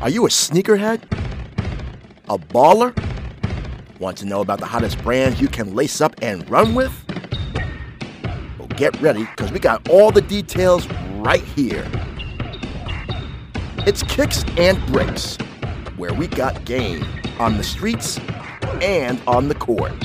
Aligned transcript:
Are 0.00 0.08
you 0.08 0.26
a 0.26 0.28
sneakerhead? 0.28 1.02
A 2.28 2.38
baller? 2.38 2.94
Want 3.98 4.16
to 4.18 4.26
know 4.26 4.40
about 4.40 4.60
the 4.60 4.66
hottest 4.66 5.02
brands 5.02 5.40
you 5.40 5.48
can 5.48 5.74
lace 5.74 6.00
up 6.00 6.14
and 6.22 6.48
run 6.48 6.76
with? 6.76 6.92
Well, 8.60 8.68
get 8.76 9.00
ready 9.02 9.24
because 9.24 9.50
we 9.50 9.58
got 9.58 9.88
all 9.88 10.12
the 10.12 10.20
details 10.20 10.86
right 11.16 11.42
here. 11.42 11.84
It's 13.88 14.04
Kicks 14.04 14.44
and 14.56 14.80
Bricks, 14.86 15.36
where 15.96 16.14
we 16.14 16.28
got 16.28 16.64
game 16.64 17.04
on 17.40 17.56
the 17.56 17.64
streets 17.64 18.20
and 18.80 19.20
on 19.26 19.48
the 19.48 19.56
court. 19.56 20.00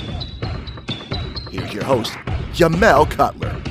Here's 1.51 1.71
your 1.71 1.83
host, 1.83 2.13
Jamel 2.53 3.11
Cutler. 3.11 3.61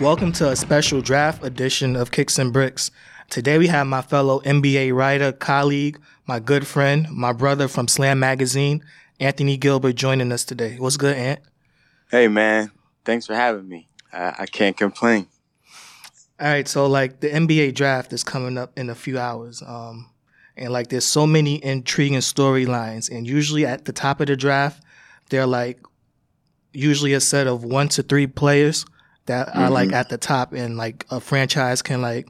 Welcome 0.00 0.30
to 0.34 0.50
a 0.50 0.54
special 0.54 1.00
draft 1.00 1.44
edition 1.44 1.96
of 1.96 2.12
Kicks 2.12 2.38
and 2.38 2.52
Bricks. 2.52 2.92
Today 3.34 3.58
we 3.58 3.66
have 3.66 3.88
my 3.88 4.00
fellow 4.00 4.38
NBA 4.42 4.94
writer, 4.94 5.32
colleague, 5.32 6.00
my 6.24 6.38
good 6.38 6.68
friend, 6.68 7.08
my 7.10 7.32
brother 7.32 7.66
from 7.66 7.88
Slam 7.88 8.20
Magazine, 8.20 8.84
Anthony 9.18 9.56
Gilbert, 9.56 9.94
joining 9.94 10.30
us 10.30 10.44
today. 10.44 10.76
What's 10.78 10.96
good, 10.96 11.16
Ant? 11.16 11.40
Hey, 12.12 12.28
man. 12.28 12.70
Thanks 13.04 13.26
for 13.26 13.34
having 13.34 13.66
me. 13.66 13.88
I, 14.12 14.34
I 14.38 14.46
can't 14.46 14.76
complain. 14.76 15.26
All 16.38 16.46
right, 16.46 16.68
so 16.68 16.86
like 16.86 17.18
the 17.18 17.28
NBA 17.28 17.74
draft 17.74 18.12
is 18.12 18.22
coming 18.22 18.56
up 18.56 18.78
in 18.78 18.88
a 18.88 18.94
few 18.94 19.18
hours. 19.18 19.62
Um, 19.66 20.10
and 20.56 20.72
like 20.72 20.90
there's 20.90 21.04
so 21.04 21.26
many 21.26 21.56
intriguing 21.64 22.18
storylines. 22.18 23.10
And 23.10 23.26
usually 23.26 23.66
at 23.66 23.84
the 23.84 23.92
top 23.92 24.20
of 24.20 24.28
the 24.28 24.36
draft, 24.36 24.80
they're 25.30 25.44
like 25.44 25.80
usually 26.72 27.14
a 27.14 27.20
set 27.20 27.48
of 27.48 27.64
one 27.64 27.88
to 27.88 28.04
three 28.04 28.28
players 28.28 28.86
that 29.26 29.48
mm-hmm. 29.48 29.58
are 29.58 29.70
like 29.70 29.88
mm-hmm. 29.88 29.96
at 29.96 30.08
the 30.08 30.18
top 30.18 30.52
and 30.52 30.76
like 30.76 31.04
a 31.10 31.18
franchise 31.18 31.82
can 31.82 32.00
like 32.00 32.28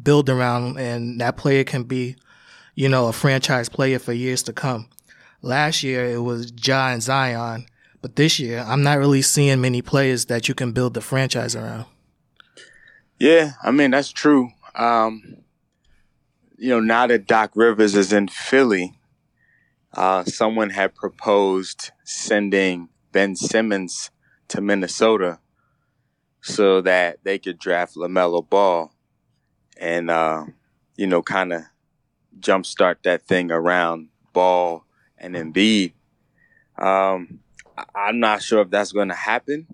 build 0.00 0.28
around 0.28 0.78
and 0.78 1.20
that 1.20 1.36
player 1.36 1.64
can 1.64 1.84
be, 1.84 2.16
you 2.74 2.88
know, 2.88 3.08
a 3.08 3.12
franchise 3.12 3.68
player 3.68 3.98
for 3.98 4.12
years 4.12 4.42
to 4.44 4.52
come. 4.52 4.88
Last 5.42 5.82
year 5.82 6.04
it 6.06 6.22
was 6.22 6.52
Ja 6.64 6.88
and 6.88 7.02
Zion, 7.02 7.66
but 8.00 8.16
this 8.16 8.38
year 8.38 8.64
I'm 8.66 8.82
not 8.82 8.98
really 8.98 9.22
seeing 9.22 9.60
many 9.60 9.82
players 9.82 10.26
that 10.26 10.48
you 10.48 10.54
can 10.54 10.72
build 10.72 10.94
the 10.94 11.00
franchise 11.00 11.54
around. 11.54 11.86
Yeah, 13.18 13.52
I 13.62 13.70
mean 13.70 13.90
that's 13.90 14.10
true. 14.10 14.50
Um, 14.74 15.36
you 16.56 16.70
know, 16.70 16.80
now 16.80 17.06
that 17.06 17.26
Doc 17.26 17.52
Rivers 17.54 17.94
is 17.94 18.12
in 18.12 18.28
Philly, 18.28 18.94
uh, 19.92 20.24
someone 20.24 20.70
had 20.70 20.94
proposed 20.94 21.90
sending 22.04 22.88
Ben 23.12 23.36
Simmons 23.36 24.10
to 24.48 24.60
Minnesota 24.60 25.38
so 26.42 26.80
that 26.80 27.18
they 27.22 27.38
could 27.38 27.58
draft 27.58 27.96
LaMelo 27.96 28.48
Ball 28.48 28.93
and 29.76 30.10
uh, 30.10 30.44
you 30.96 31.06
know, 31.06 31.22
kind 31.22 31.52
of 31.52 31.62
jumpstart 32.38 32.96
that 33.04 33.22
thing 33.22 33.50
around 33.50 34.08
Ball 34.32 34.84
and 35.18 35.34
Embiid. 35.34 35.92
Um, 36.78 37.40
I'm 37.94 38.20
not 38.20 38.42
sure 38.42 38.60
if 38.62 38.70
that's 38.70 38.92
going 38.92 39.08
to 39.08 39.14
happen. 39.14 39.66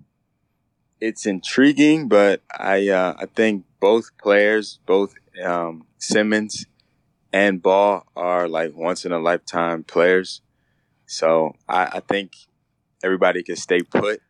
It's 1.01 1.27
intriguing, 1.27 2.09
but 2.09 2.43
I 2.51 2.89
uh, 2.89 3.15
I 3.19 3.27
think 3.27 3.65
both 3.81 4.17
players, 4.19 4.81
both 4.87 5.15
um, 5.43 5.87
Simmons 5.99 6.67
and 7.33 7.63
Ball, 7.63 8.07
are 8.15 8.49
like 8.49 8.75
once 8.75 9.05
in 9.05 9.13
a 9.13 9.19
lifetime 9.19 9.83
players. 9.83 10.43
So 11.07 11.55
I, 11.69 11.85
I 11.95 12.01
think 12.01 12.33
everybody 13.03 13.43
can 13.43 13.57
stay 13.57 13.83
put. 13.83 14.21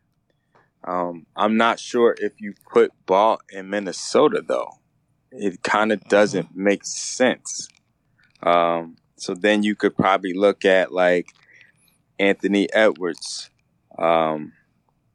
Um, 0.83 1.27
I'm 1.35 1.57
not 1.57 1.79
sure 1.79 2.15
if 2.19 2.39
you 2.39 2.53
put 2.71 2.91
Ball 3.05 3.39
in 3.51 3.69
Minnesota 3.69 4.43
though 4.45 4.80
it 5.31 5.63
kind 5.63 5.91
of 5.91 6.03
doesn't 6.07 6.45
uh-huh. 6.45 6.53
make 6.55 6.85
sense. 6.85 7.69
Um, 8.43 8.97
so 9.17 9.33
then 9.33 9.63
you 9.63 9.75
could 9.75 9.95
probably 9.95 10.33
look 10.33 10.65
at 10.65 10.91
like 10.91 11.29
Anthony 12.19 12.71
Edwards, 12.73 13.49
um, 13.97 14.53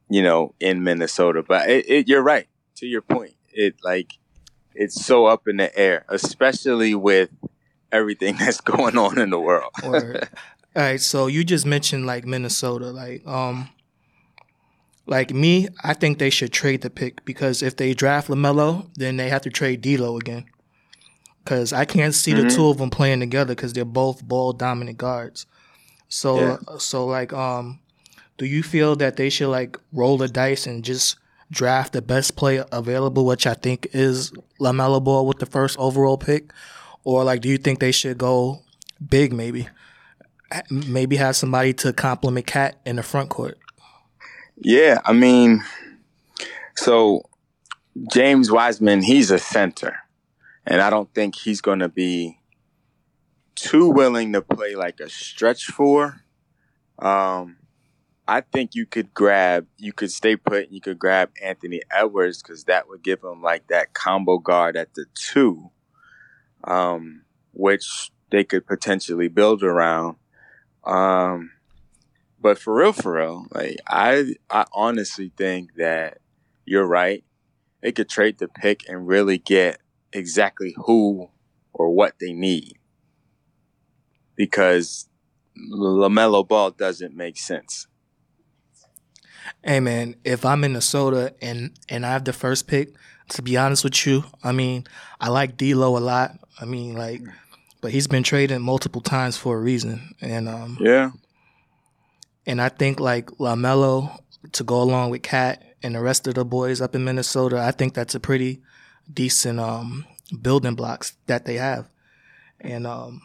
you 0.09 0.21
know, 0.21 0.53
in 0.59 0.83
Minnesota. 0.83 1.43
But 1.47 1.69
it, 1.69 1.89
it, 1.89 2.07
you're 2.07 2.23
right 2.23 2.47
to 2.75 2.85
your 2.85 3.01
point. 3.01 3.35
It 3.51 3.75
like 3.83 4.13
it's 4.73 5.03
so 5.03 5.25
up 5.25 5.47
in 5.47 5.57
the 5.57 5.77
air, 5.77 6.05
especially 6.09 6.95
with 6.95 7.29
everything 7.91 8.35
that's 8.39 8.61
going 8.61 8.97
on 8.97 9.17
in 9.17 9.29
the 9.29 9.39
world. 9.39 9.71
All 9.83 10.83
right, 10.83 11.01
so 11.01 11.25
you 11.25 11.43
just 11.43 11.65
mentioned 11.65 12.05
like 12.05 12.25
Minnesota, 12.25 12.91
like 12.91 13.25
um, 13.27 13.69
like 15.07 15.31
me, 15.31 15.67
I 15.83 15.93
think 15.93 16.19
they 16.19 16.29
should 16.29 16.51
trade 16.51 16.81
the 16.81 16.89
pick 16.89 17.23
because 17.25 17.63
if 17.63 17.77
they 17.77 17.93
draft 17.93 18.29
Lamelo, 18.29 18.89
then 18.95 19.17
they 19.17 19.29
have 19.29 19.41
to 19.43 19.49
trade 19.49 19.81
D'Lo 19.81 20.17
again. 20.17 20.45
Because 21.43 21.71
I 21.71 21.85
can't 21.85 22.13
see 22.13 22.33
mm-hmm. 22.33 22.49
the 22.49 22.53
two 22.53 22.67
of 22.67 22.77
them 22.77 22.89
playing 22.89 23.21
together 23.21 23.55
because 23.55 23.73
they're 23.73 23.85
both 23.85 24.23
ball 24.23 24.51
dominant 24.51 24.97
guards. 24.97 25.45
So, 26.09 26.39
yeah. 26.39 26.57
so 26.77 27.05
like, 27.05 27.31
um, 27.31 27.79
do 28.37 28.45
you 28.45 28.63
feel 28.63 28.95
that 28.97 29.15
they 29.15 29.29
should 29.29 29.49
like 29.49 29.77
roll 29.93 30.17
the 30.17 30.27
dice 30.27 30.67
and 30.67 30.83
just 30.83 31.17
draft 31.49 31.93
the 31.93 32.01
best 32.01 32.35
player 32.35 32.65
available, 32.71 33.25
which 33.25 33.47
I 33.47 33.53
think 33.53 33.87
is 33.93 34.31
Lamelo 34.59 35.03
Ball 35.03 35.25
with 35.25 35.39
the 35.39 35.45
first 35.45 35.77
overall 35.79 36.17
pick, 36.17 36.51
or 37.03 37.23
like, 37.23 37.41
do 37.41 37.49
you 37.49 37.57
think 37.57 37.79
they 37.79 37.91
should 37.91 38.17
go 38.17 38.61
big, 39.09 39.31
maybe, 39.31 39.69
maybe 40.69 41.15
have 41.15 41.35
somebody 41.35 41.73
to 41.75 41.93
complement 41.93 42.47
KAT 42.47 42.75
in 42.85 42.97
the 42.97 43.03
front 43.03 43.29
court? 43.29 43.57
Yeah, 44.59 45.01
I 45.05 45.13
mean, 45.13 45.63
so 46.75 47.21
James 48.11 48.51
Wiseman, 48.51 49.03
he's 49.03 49.29
a 49.29 49.37
center, 49.37 49.95
and 50.65 50.81
I 50.81 50.89
don't 50.89 51.13
think 51.13 51.35
he's 51.35 51.61
going 51.61 51.79
to 51.79 51.89
be 51.89 52.39
too 53.53 53.89
willing 53.89 54.33
to 54.33 54.41
play 54.41 54.75
like 54.75 54.99
a 54.99 55.09
stretch 55.09 55.65
four. 55.65 56.21
Um, 56.97 57.57
I 58.27 58.41
think 58.41 58.73
you 58.73 58.87
could 58.87 59.13
grab, 59.13 59.67
you 59.77 59.93
could 59.93 60.11
stay 60.11 60.35
put, 60.35 60.65
and 60.65 60.73
you 60.73 60.81
could 60.81 60.97
grab 60.97 61.29
Anthony 61.41 61.81
Edwards 61.91 62.41
because 62.41 62.63
that 62.63 62.89
would 62.89 63.03
give 63.03 63.23
him 63.23 63.43
like 63.43 63.67
that 63.67 63.93
combo 63.93 64.39
guard 64.39 64.75
at 64.75 64.95
the 64.95 65.05
two, 65.13 65.69
um, 66.63 67.21
which 67.53 68.11
they 68.31 68.43
could 68.43 68.65
potentially 68.65 69.27
build 69.27 69.63
around. 69.63 70.17
Um, 70.83 71.51
but 72.39 72.59
for 72.59 72.75
real, 72.75 72.93
for 72.93 73.13
real, 73.13 73.47
like 73.51 73.77
I, 73.87 74.33
I 74.49 74.65
honestly 74.73 75.31
think 75.35 75.75
that 75.75 76.19
you're 76.65 76.85
right. 76.85 77.23
They 77.81 77.91
could 77.91 78.09
trade 78.09 78.37
the 78.37 78.47
pick 78.47 78.87
and 78.89 79.07
really 79.07 79.37
get 79.37 79.79
exactly 80.13 80.75
who 80.85 81.29
or 81.73 81.89
what 81.89 82.15
they 82.19 82.33
need 82.33 82.77
because 84.35 85.09
Lamelo 85.71 86.47
Ball 86.47 86.71
doesn't 86.71 87.15
make 87.15 87.37
sense. 87.37 87.87
Hey 89.63 89.79
man, 89.79 90.15
if 90.23 90.45
I'm 90.45 90.63
in 90.63 90.71
Minnesota 90.71 91.33
and 91.41 91.71
and 91.89 92.05
I 92.05 92.11
have 92.11 92.25
the 92.25 92.33
first 92.33 92.67
pick, 92.67 92.93
to 93.29 93.41
be 93.41 93.57
honest 93.57 93.83
with 93.83 94.05
you, 94.05 94.23
I 94.43 94.51
mean 94.51 94.85
I 95.19 95.29
like 95.29 95.57
D'Lo 95.57 95.97
a 95.97 95.99
lot. 95.99 96.37
I 96.59 96.65
mean 96.65 96.95
like, 96.95 97.21
but 97.81 97.91
he's 97.91 98.07
been 98.07 98.23
traded 98.23 98.61
multiple 98.61 99.01
times 99.01 99.37
for 99.37 99.57
a 99.57 99.61
reason, 99.61 100.15
and 100.21 100.47
um, 100.47 100.77
yeah, 100.79 101.11
and 102.47 102.61
I 102.61 102.69
think 102.69 102.99
like 102.99 103.27
LaMelo 103.31 104.19
to 104.53 104.63
go 104.63 104.81
along 104.81 105.09
with 105.11 105.21
KAT 105.21 105.61
and 105.83 105.93
the 105.93 105.99
rest 105.99 106.25
of 106.27 106.35
the 106.35 106.45
boys 106.45 106.81
up 106.81 106.95
in 106.95 107.03
Minnesota, 107.03 107.59
I 107.59 107.71
think 107.71 107.93
that's 107.93 108.15
a 108.15 108.19
pretty 108.21 108.61
decent 109.13 109.59
um, 109.59 110.05
building 110.41 110.73
blocks 110.73 111.17
that 111.27 111.45
they 111.45 111.55
have. 111.55 111.89
And 112.61 112.87
um, 112.87 113.21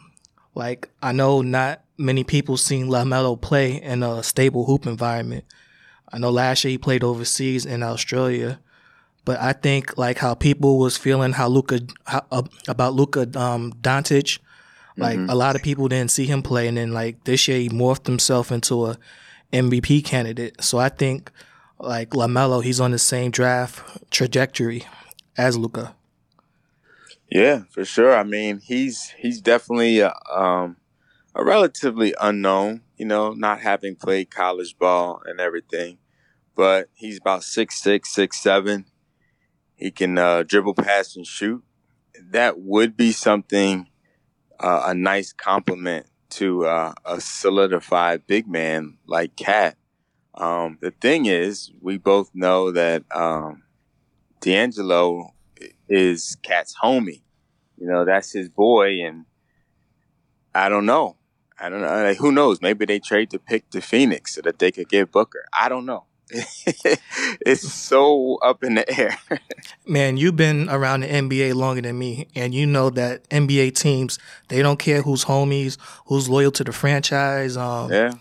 like 0.53 0.89
I 1.01 1.13
know 1.13 1.41
not 1.41 1.81
many 1.97 2.25
people 2.25 2.57
seen 2.57 2.87
LaMelo 2.87 3.39
play 3.39 3.81
in 3.81 4.03
a 4.03 4.21
stable 4.21 4.65
hoop 4.65 4.85
environment. 4.85 5.45
I 6.11 6.19
know 6.19 6.29
last 6.29 6.65
year 6.65 6.71
he 6.71 6.77
played 6.77 7.03
overseas 7.03 7.65
in 7.65 7.81
Australia, 7.81 8.59
but 9.23 9.39
I 9.39 9.53
think 9.53 9.97
like 9.97 10.17
how 10.17 10.33
people 10.35 10.77
was 10.77 10.97
feeling 10.97 11.31
how 11.31 11.47
Luka 11.47 11.79
how, 12.05 12.25
uh, 12.29 12.43
about 12.67 12.93
Luka 12.93 13.27
um, 13.39 13.73
like 14.97 15.17
mm-hmm. 15.17 15.29
a 15.29 15.35
lot 15.35 15.55
of 15.55 15.63
people 15.63 15.87
didn't 15.87 16.11
see 16.11 16.25
him 16.25 16.43
play, 16.43 16.67
and 16.67 16.77
then 16.77 16.91
like 16.91 17.23
this 17.23 17.47
year 17.47 17.57
he 17.57 17.69
morphed 17.69 18.07
himself 18.07 18.51
into 18.51 18.85
a 18.85 18.97
MVP 19.51 20.03
candidate. 20.03 20.63
So 20.63 20.77
I 20.77 20.89
think 20.89 21.31
like 21.79 22.11
Lamelo, 22.11 22.63
he's 22.63 22.79
on 22.79 22.91
the 22.91 22.99
same 22.99 23.31
draft 23.31 24.11
trajectory 24.11 24.85
as 25.37 25.57
Luka. 25.57 25.95
Yeah, 27.29 27.63
for 27.71 27.83
sure. 27.83 28.15
I 28.15 28.23
mean, 28.23 28.59
he's 28.59 29.09
he's 29.17 29.41
definitely 29.41 29.99
a, 29.99 30.13
um, 30.31 30.77
a 31.33 31.43
relatively 31.43 32.13
unknown. 32.21 32.81
You 32.97 33.05
know, 33.05 33.33
not 33.33 33.61
having 33.61 33.95
played 33.95 34.29
college 34.29 34.77
ball 34.77 35.21
and 35.25 35.39
everything, 35.39 35.97
but 36.55 36.89
he's 36.93 37.17
about 37.17 37.43
six 37.43 37.81
six, 37.81 38.13
six 38.13 38.39
seven. 38.39 38.85
He 39.75 39.89
can 39.91 40.17
uh, 40.17 40.43
dribble, 40.43 40.75
pass, 40.75 41.15
and 41.15 41.25
shoot. 41.25 41.63
That 42.29 42.59
would 42.59 42.95
be 42.95 43.11
something 43.11 43.87
uh, 44.59 44.83
a 44.87 44.93
nice 44.93 45.33
complement 45.33 46.05
to 46.29 46.65
uh, 46.65 46.93
a 47.05 47.21
solidified 47.21 48.25
big 48.25 48.47
man 48.47 48.97
like 49.05 49.35
KAT. 49.35 49.77
Um, 50.35 50.79
the 50.81 50.91
thing 50.91 51.27
is, 51.27 51.71
we 51.79 51.97
both 51.97 52.31
know 52.33 52.71
that 52.71 53.03
um, 53.15 53.63
D'Angelo 54.41 55.33
is 55.87 56.37
KAT's 56.41 56.75
homie. 56.81 57.21
You 57.77 57.87
know, 57.87 58.05
that's 58.05 58.31
his 58.31 58.49
boy, 58.49 59.01
and 59.03 59.25
I 60.55 60.69
don't 60.69 60.85
know. 60.85 61.17
I 61.59 61.69
don't 61.69 61.81
know. 61.81 62.03
Like, 62.03 62.17
who 62.17 62.31
knows? 62.31 62.61
Maybe 62.61 62.85
they 62.85 62.99
trade 62.99 63.29
to 63.31 63.39
pick 63.39 63.69
to 63.69 63.81
Phoenix 63.81 64.35
so 64.35 64.41
that 64.41 64.59
they 64.59 64.71
could 64.71 64.89
get 64.89 65.11
Booker. 65.11 65.45
I 65.53 65.69
don't 65.69 65.85
know. 65.85 66.05
it's 67.45 67.61
so 67.61 68.35
up 68.37 68.63
in 68.63 68.75
the 68.75 68.99
air. 68.99 69.17
Man, 69.85 70.17
you've 70.17 70.35
been 70.35 70.69
around 70.69 71.01
the 71.01 71.07
NBA 71.07 71.53
longer 71.53 71.81
than 71.81 71.97
me, 71.97 72.27
and 72.35 72.53
you 72.53 72.65
know 72.65 72.89
that 72.91 73.27
NBA 73.29 73.75
teams 73.75 74.19
they 74.47 74.61
don't 74.61 74.79
care 74.79 75.01
who's 75.01 75.25
homies, 75.25 75.77
who's 76.07 76.29
loyal 76.29 76.51
to 76.51 76.63
the 76.63 76.71
franchise. 76.71 77.57
Um, 77.57 77.91
yeah, 77.91 78.13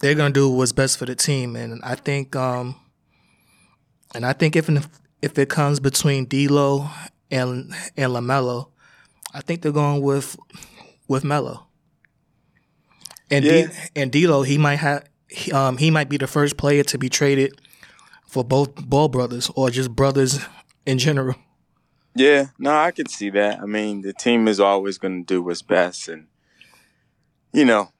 they're 0.00 0.14
gonna 0.14 0.34
do 0.34 0.48
what's 0.50 0.72
best 0.72 0.98
for 0.98 1.06
the 1.06 1.14
team, 1.14 1.54
and 1.56 1.80
I 1.84 1.94
think, 1.94 2.34
um, 2.34 2.76
and 4.14 4.26
I 4.26 4.32
think 4.32 4.56
if 4.56 4.68
if 5.20 5.38
it 5.38 5.48
comes 5.48 5.78
between 5.78 6.24
D'Lo 6.24 6.88
and 7.30 7.74
and 7.96 8.12
Lamelo, 8.12 8.68
I 9.32 9.40
think 9.40 9.62
they're 9.62 9.72
going 9.72 10.02
with 10.02 10.36
with 11.06 11.24
Melo. 11.24 11.66
And 13.30 13.44
yeah. 13.44 13.66
D, 13.66 13.72
and 13.96 14.12
D'Lo, 14.12 14.42
he 14.42 14.58
might 14.58 14.76
have 14.76 15.04
um, 15.52 15.76
he 15.76 15.90
might 15.90 16.08
be 16.08 16.16
the 16.16 16.26
first 16.26 16.56
player 16.56 16.82
to 16.84 16.98
be 16.98 17.08
traded 17.08 17.60
for 18.26 18.44
both 18.44 18.74
Ball 18.74 19.08
brothers 19.08 19.50
or 19.54 19.70
just 19.70 19.90
brothers 19.94 20.40
in 20.86 20.98
general. 20.98 21.36
Yeah, 22.14 22.46
no, 22.58 22.76
I 22.76 22.90
can 22.90 23.06
see 23.06 23.30
that. 23.30 23.60
I 23.60 23.66
mean, 23.66 24.02
the 24.02 24.12
team 24.12 24.46
is 24.46 24.60
always 24.60 24.98
going 24.98 25.24
to 25.24 25.34
do 25.34 25.42
what's 25.42 25.62
best, 25.62 26.08
and 26.08 26.26
you 27.52 27.64
know, 27.64 27.90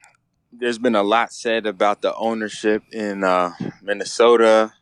there's 0.52 0.79
been 0.79 0.94
a 0.94 1.02
lot 1.02 1.32
said 1.32 1.67
about 1.67 2.02
the 2.02 2.14
ownership 2.17 2.82
in 2.93 3.25
uh, 3.25 3.52
Minnesota 3.82 4.73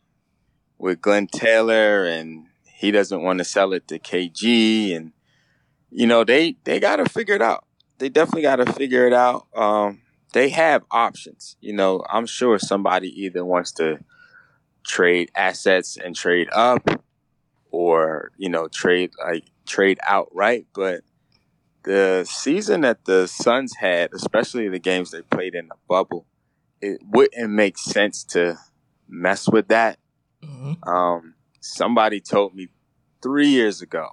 with 0.79 1.01
Glenn 1.01 1.29
Taylor, 1.29 2.05
and 2.05 2.47
he 2.75 2.91
doesn't 2.91 3.23
want 3.23 3.39
to 3.39 3.45
sell 3.45 3.73
it 3.73 3.87
to 3.89 3.99
KG, 4.01 4.97
and 4.97 5.13
you 5.91 6.07
know, 6.07 6.25
they 6.25 6.57
they 6.65 6.81
got 6.81 6.97
to 6.97 7.09
figure 7.09 7.35
it 7.35 7.43
out. 7.43 7.65
They 7.99 8.09
definitely 8.09 8.43
got 8.43 8.57
to 8.57 8.73
figure 8.73 9.07
it 9.07 9.13
out. 9.13 9.47
Um, 9.55 10.01
they 10.33 10.51
have 10.51 10.85
options. 10.91 11.57
You 11.61 11.73
know, 11.73 12.05
I'm 12.09 12.27
sure 12.27 12.59
somebody 12.59 13.09
either 13.23 13.45
wants 13.45 13.73
to 13.73 13.99
trade 14.85 15.31
assets 15.35 15.97
and 15.97 16.15
trade 16.15 16.49
up 16.53 17.05
or, 17.71 18.33
you 18.37 18.49
know, 18.49 18.69
trade 18.69 19.13
like 19.25 19.45
trade 19.67 19.99
outright, 20.07 20.67
but 20.75 21.03
the 21.83 22.27
season 22.29 22.83
that 22.83 23.05
the 23.05 23.27
Suns 23.27 23.77
had, 23.77 24.13
especially 24.13 24.69
the 24.69 24.79
games 24.79 25.11
they 25.11 25.23
played 25.23 25.55
in 25.55 25.69
the 25.69 25.77
bubble, 25.89 26.27
it 26.81 27.01
wouldn't 27.03 27.51
make 27.51 27.79
sense 27.79 28.25
to 28.25 28.59
mess 29.09 29.49
with 29.49 29.69
that. 29.69 29.99
Mm-hmm. 30.43 30.89
Um, 30.89 31.35
somebody 31.61 32.21
told 32.21 32.55
me 32.55 32.69
three 33.23 33.49
years 33.49 33.83
ago, 33.83 34.09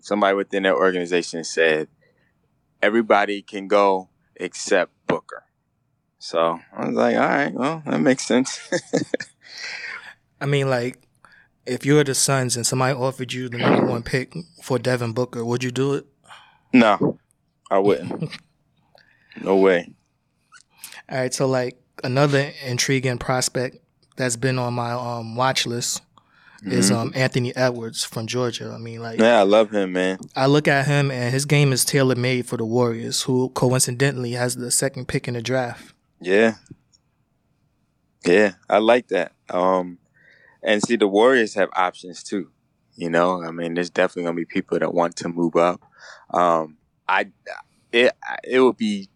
somebody 0.00 0.36
within 0.36 0.64
their 0.64 0.76
organization 0.76 1.44
said, 1.44 1.88
everybody 2.80 3.42
can 3.42 3.68
go 3.68 4.08
except 4.36 4.92
Booker. 5.06 5.44
So 6.22 6.60
I 6.72 6.86
was 6.86 6.94
like, 6.94 7.16
all 7.16 7.22
right, 7.22 7.52
well, 7.52 7.82
that 7.84 8.00
makes 8.00 8.24
sense. 8.24 8.60
I 10.40 10.46
mean, 10.46 10.70
like, 10.70 11.02
if 11.66 11.84
you 11.84 11.96
were 11.96 12.04
the 12.04 12.14
Suns 12.14 12.54
and 12.54 12.64
somebody 12.64 12.94
offered 12.94 13.32
you 13.32 13.48
the 13.48 13.58
number 13.58 13.86
one 13.86 14.04
pick 14.04 14.32
for 14.62 14.78
Devin 14.78 15.14
Booker, 15.14 15.44
would 15.44 15.64
you 15.64 15.72
do 15.72 15.94
it? 15.94 16.06
No, 16.72 17.18
I 17.72 17.80
wouldn't. 17.80 18.30
no 19.42 19.56
way. 19.56 19.92
All 21.08 21.18
right, 21.18 21.34
so 21.34 21.48
like 21.48 21.82
another 22.04 22.52
intriguing 22.64 23.18
prospect 23.18 23.78
that's 24.16 24.36
been 24.36 24.60
on 24.60 24.74
my 24.74 24.92
um, 24.92 25.34
watch 25.34 25.66
list 25.66 26.02
is 26.64 26.92
mm-hmm. 26.92 27.00
um, 27.00 27.12
Anthony 27.16 27.54
Edwards 27.56 28.04
from 28.04 28.28
Georgia. 28.28 28.70
I 28.72 28.78
mean, 28.78 29.02
like, 29.02 29.18
yeah, 29.18 29.40
I 29.40 29.42
love 29.42 29.72
him, 29.72 29.94
man. 29.94 30.18
I 30.36 30.46
look 30.46 30.68
at 30.68 30.86
him 30.86 31.10
and 31.10 31.34
his 31.34 31.46
game 31.46 31.72
is 31.72 31.84
tailor 31.84 32.14
made 32.14 32.46
for 32.46 32.58
the 32.58 32.64
Warriors, 32.64 33.22
who 33.22 33.48
coincidentally 33.48 34.32
has 34.32 34.54
the 34.54 34.70
second 34.70 35.08
pick 35.08 35.26
in 35.26 35.34
the 35.34 35.42
draft. 35.42 35.91
Yeah, 36.22 36.54
yeah, 38.24 38.52
I 38.68 38.78
like 38.78 39.08
that. 39.08 39.32
Um, 39.50 39.98
and 40.62 40.82
see, 40.82 40.96
the 40.96 41.08
Warriors 41.08 41.54
have 41.54 41.70
options 41.74 42.22
too. 42.22 42.50
You 42.94 43.10
know, 43.10 43.42
I 43.42 43.50
mean, 43.50 43.74
there's 43.74 43.90
definitely 43.90 44.24
gonna 44.24 44.36
be 44.36 44.44
people 44.44 44.78
that 44.78 44.94
want 44.94 45.16
to 45.16 45.28
move 45.28 45.56
up. 45.56 45.82
Um, 46.30 46.76
I, 47.08 47.32
it, 47.92 48.12
it 48.44 48.60
would 48.60 48.76
be 48.76 49.08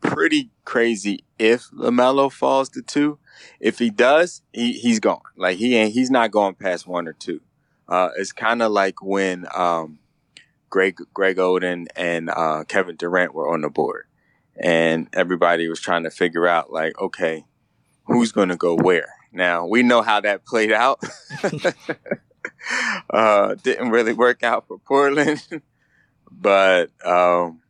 pretty 0.00 0.50
crazy 0.64 1.24
if 1.38 1.70
Lamelo 1.70 2.30
falls 2.30 2.68
to 2.70 2.82
two 2.82 3.18
if 3.60 3.78
he 3.78 3.90
does, 3.90 4.42
he, 4.52 4.72
he's 4.72 5.00
gone. 5.00 5.20
Like 5.36 5.58
he 5.58 5.76
ain't, 5.76 5.92
he's 5.92 6.10
not 6.10 6.30
going 6.30 6.54
past 6.54 6.86
one 6.86 7.08
or 7.08 7.12
two. 7.12 7.40
Uh, 7.88 8.10
it's 8.16 8.32
kind 8.32 8.62
of 8.62 8.72
like 8.72 9.02
when, 9.02 9.46
um, 9.54 9.98
Greg, 10.70 10.98
Greg 11.12 11.36
Oden 11.36 11.86
and, 11.96 12.30
uh, 12.30 12.64
Kevin 12.66 12.96
Durant 12.96 13.34
were 13.34 13.52
on 13.52 13.60
the 13.60 13.70
board 13.70 14.06
and 14.56 15.08
everybody 15.12 15.68
was 15.68 15.80
trying 15.80 16.04
to 16.04 16.10
figure 16.10 16.46
out 16.46 16.72
like, 16.72 16.98
okay, 17.00 17.44
who's 18.04 18.32
going 18.32 18.48
to 18.48 18.56
go 18.56 18.76
where? 18.76 19.14
Now 19.32 19.66
we 19.66 19.82
know 19.82 20.02
how 20.02 20.20
that 20.20 20.44
played 20.44 20.72
out. 20.72 21.02
uh, 23.10 23.54
didn't 23.62 23.90
really 23.90 24.12
work 24.12 24.42
out 24.42 24.66
for 24.68 24.78
Portland, 24.78 25.42
but, 26.30 26.90
um, 27.04 27.60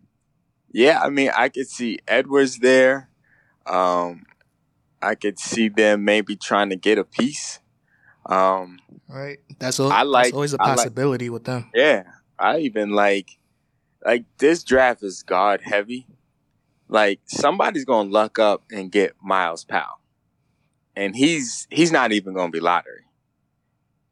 yeah, 0.73 1.01
I 1.01 1.11
mean, 1.11 1.31
I 1.35 1.49
could 1.49 1.69
see 1.69 1.99
Edwards 2.09 2.59
there. 2.59 3.09
Um, 3.67 4.25
I 5.01 5.15
could 5.15 5.39
see 5.39 5.69
them 5.69 6.05
maybe 6.05 6.37
trying 6.37 6.71
to 6.71 6.77
get 6.77 6.99
a 6.99 7.05
piece. 7.05 7.61
Um, 8.27 8.79
right. 9.09 9.39
That's, 9.59 9.79
al- 9.81 9.93
I 9.93 10.03
like, 10.03 10.25
that's 10.25 10.35
always 10.35 10.53
a 10.55 10.59
possibility 10.59 11.29
like, 11.29 11.33
with 11.35 11.45
them. 11.45 11.71
Yeah. 11.75 12.05
I 12.39 12.59
even 12.61 12.91
like, 12.91 13.39
like 14.05 14.25
this 14.39 14.65
draft 14.65 15.03
is 15.03 15.23
god 15.23 15.61
heavy. 15.63 16.07
Like 16.93 17.21
somebody's 17.25 17.87
to 18.09 18.13
luck 18.13 18.39
up 18.39 18.65
and 18.71 18.93
get 18.93 19.17
Myles 19.23 19.65
Powell. 19.65 19.99
And 20.95 21.17
he's, 21.17 21.67
he's 21.71 21.91
not 21.91 22.13
even 22.13 22.35
to 22.53 22.57
be 22.57 22.61
lottery. 22.61 23.07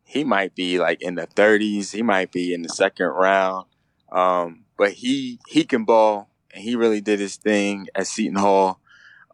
He 0.03 0.25
might 0.25 0.55
be 0.55 0.79
like 0.79 1.03
in 1.03 1.17
the 1.17 1.27
30s. 1.27 1.93
He 1.93 2.03
might 2.03 2.33
be 2.33 2.55
in 2.55 2.63
the 2.63 2.71
second 2.71 3.09
round. 3.09 3.67
Um, 4.11 4.65
but 4.79 4.93
he, 4.93 5.41
he 5.47 5.65
can 5.65 5.85
ball 5.85 6.31
and 6.55 6.65
he 6.65 6.75
really 6.75 7.03
did 7.03 7.21
his 7.21 7.37
thing 7.37 7.87
at 7.95 8.07
Seton 8.07 8.37
Hall. 8.37 8.81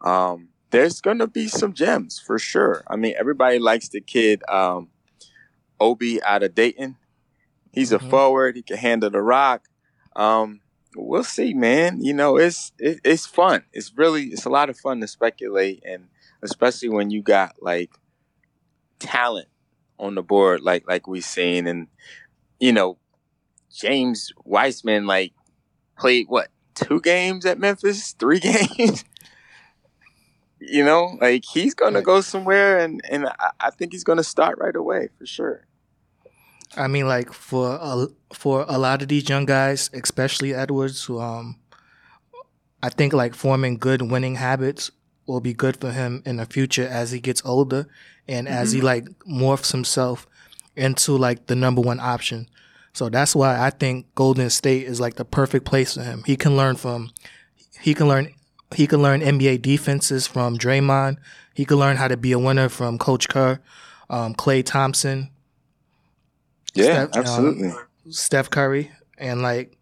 Um, 0.01 0.49
there's 0.71 0.99
to 1.19 1.27
be 1.27 1.47
some 1.47 1.71
gems 1.71 2.19
for 2.19 2.37
sure. 2.37 2.83
I 2.85 2.97
mean, 2.97 3.15
everybody 3.17 3.59
likes 3.59 3.87
the 3.87 4.01
kid 4.01 4.43
um, 4.49 4.89
Obi 5.79 6.21
out 6.21 6.43
of 6.43 6.53
Dayton. 6.53 6.97
He's 7.71 7.93
a 7.93 7.97
mm-hmm. 7.97 8.09
forward. 8.09 8.57
He 8.57 8.61
can 8.61 8.75
handle 8.75 9.09
the 9.09 9.21
rock. 9.21 9.69
Um, 10.17 10.59
we'll 11.05 11.23
see, 11.23 11.53
man. 11.53 12.01
You 12.01 12.13
know, 12.13 12.37
it's 12.37 12.71
it, 12.79 12.99
it's 13.03 13.25
fun. 13.25 13.63
It's 13.73 13.95
really 13.95 14.25
it's 14.25 14.45
a 14.45 14.49
lot 14.49 14.69
of 14.69 14.77
fun 14.77 15.01
to 15.01 15.07
speculate, 15.07 15.83
and 15.85 16.07
especially 16.41 16.89
when 16.89 17.09
you 17.11 17.21
got 17.21 17.55
like 17.61 17.91
talent 18.99 19.47
on 19.99 20.15
the 20.15 20.23
board, 20.23 20.61
like 20.61 20.87
like 20.87 21.07
we've 21.07 21.23
seen, 21.23 21.67
and 21.67 21.87
you 22.59 22.71
know, 22.71 22.97
James 23.73 24.31
Wiseman 24.43 25.07
like 25.07 25.33
played 25.97 26.27
what 26.27 26.49
two 26.75 27.01
games 27.01 27.45
at 27.45 27.59
Memphis, 27.59 28.13
three 28.13 28.39
games 28.79 29.03
you 30.59 30.83
know, 30.83 31.17
like 31.21 31.45
he's 31.45 31.73
gonna 31.73 32.01
go 32.01 32.21
somewhere, 32.21 32.79
and 32.79 33.01
and 33.09 33.27
I, 33.27 33.51
I 33.59 33.69
think 33.69 33.91
he's 33.93 34.03
gonna 34.03 34.23
start 34.23 34.57
right 34.59 34.75
away 34.75 35.09
for 35.17 35.25
sure. 35.25 35.66
I 36.75 36.87
mean, 36.87 37.07
like 37.07 37.31
for 37.33 37.77
a, 37.81 38.07
for 38.33 38.65
a 38.67 38.77
lot 38.77 39.01
of 39.01 39.07
these 39.07 39.29
young 39.29 39.45
guys, 39.45 39.89
especially 39.93 40.53
Edwards, 40.53 41.03
who 41.05 41.19
um, 41.19 41.57
I 42.83 42.89
think 42.89 43.13
like 43.13 43.33
forming 43.33 43.77
good 43.77 44.01
winning 44.01 44.35
habits 44.35 44.91
will 45.25 45.39
be 45.39 45.53
good 45.53 45.77
for 45.77 45.91
him 45.91 46.21
in 46.25 46.37
the 46.37 46.45
future 46.45 46.87
as 46.87 47.11
he 47.11 47.19
gets 47.19 47.41
older 47.45 47.87
and 48.27 48.47
mm-hmm. 48.47 48.55
as 48.55 48.71
he 48.71 48.79
mm-hmm. 48.79 48.85
like 48.85 49.05
morphs 49.27 49.71
himself 49.71 50.27
into 50.75 51.17
like 51.17 51.47
the 51.47 51.55
number 51.55 51.81
one 51.81 51.99
option. 51.99 52.49
So 52.93 53.09
that's 53.09 53.35
why 53.35 53.59
I 53.59 53.69
think 53.69 54.13
Golden 54.15 54.49
State 54.49 54.83
is 54.83 54.99
like 54.99 55.15
the 55.15 55.25
perfect 55.25 55.65
place 55.65 55.93
for 55.93 56.03
him. 56.03 56.23
He 56.25 56.35
can 56.35 56.57
learn 56.57 56.75
from, 56.75 57.11
he 57.79 57.93
can 57.93 58.07
learn 58.07 58.33
he 58.75 58.87
can 58.87 59.01
learn 59.01 59.21
NBA 59.21 59.61
defenses 59.61 60.27
from 60.27 60.57
Draymond. 60.57 61.17
He 61.53 61.65
could 61.65 61.77
learn 61.77 61.97
how 61.97 62.07
to 62.07 62.17
be 62.17 62.31
a 62.31 62.39
winner 62.39 62.69
from 62.69 62.97
Coach 62.97 63.29
Kerr, 63.29 63.59
um, 64.09 64.35
Klay 64.35 64.63
Thompson. 64.63 65.31
Yeah, 66.77 67.07
Steph, 67.07 67.17
absolutely. 67.17 67.69
Um, 67.69 67.79
Steph 68.09 68.49
Curry 68.49 68.91
and 69.17 69.41
like, 69.41 69.77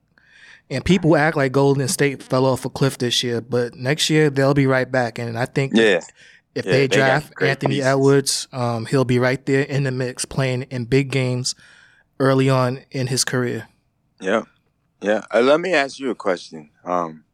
and 0.70 0.84
people 0.84 1.16
act 1.16 1.38
like 1.38 1.52
Golden 1.52 1.88
State 1.88 2.24
fell 2.24 2.46
off 2.46 2.66
a 2.66 2.70
cliff 2.70 2.98
this 2.98 3.24
year, 3.24 3.42
but 3.42 3.76
next 3.76 4.10
year 4.10 4.30
they'll 4.30 4.54
be 4.54 4.66
right 4.66 4.90
back. 4.90 5.20
And 5.20 5.38
I 5.38 5.46
think 5.46 5.74
yeah. 5.76 6.02
if 6.56 6.66
yeah, 6.66 6.72
they 6.72 6.88
draft 6.88 7.34
Anthony 7.42 7.76
pieces. 7.76 7.88
Edwards, 7.88 8.48
um, 8.52 8.86
he'll 8.88 9.06
be 9.06 9.20
right 9.20 9.46
there 9.46 9.64
in 9.64 9.84
the 9.84 9.92
mix, 9.92 10.26
playing 10.26 10.64
in 10.64 10.86
big 10.86 11.12
games 11.12 11.54
early 12.20 12.50
on 12.50 12.80
in 12.92 13.08
his 13.08 13.24
career. 13.24 13.68
Yeah, 14.20 14.44
yeah. 15.02 15.26
Uh, 15.32 15.42
let 15.42 15.60
me 15.60 15.74
ask 15.74 16.00
you 16.00 16.10
a 16.10 16.16
question. 16.16 16.72
Um, 16.84 17.26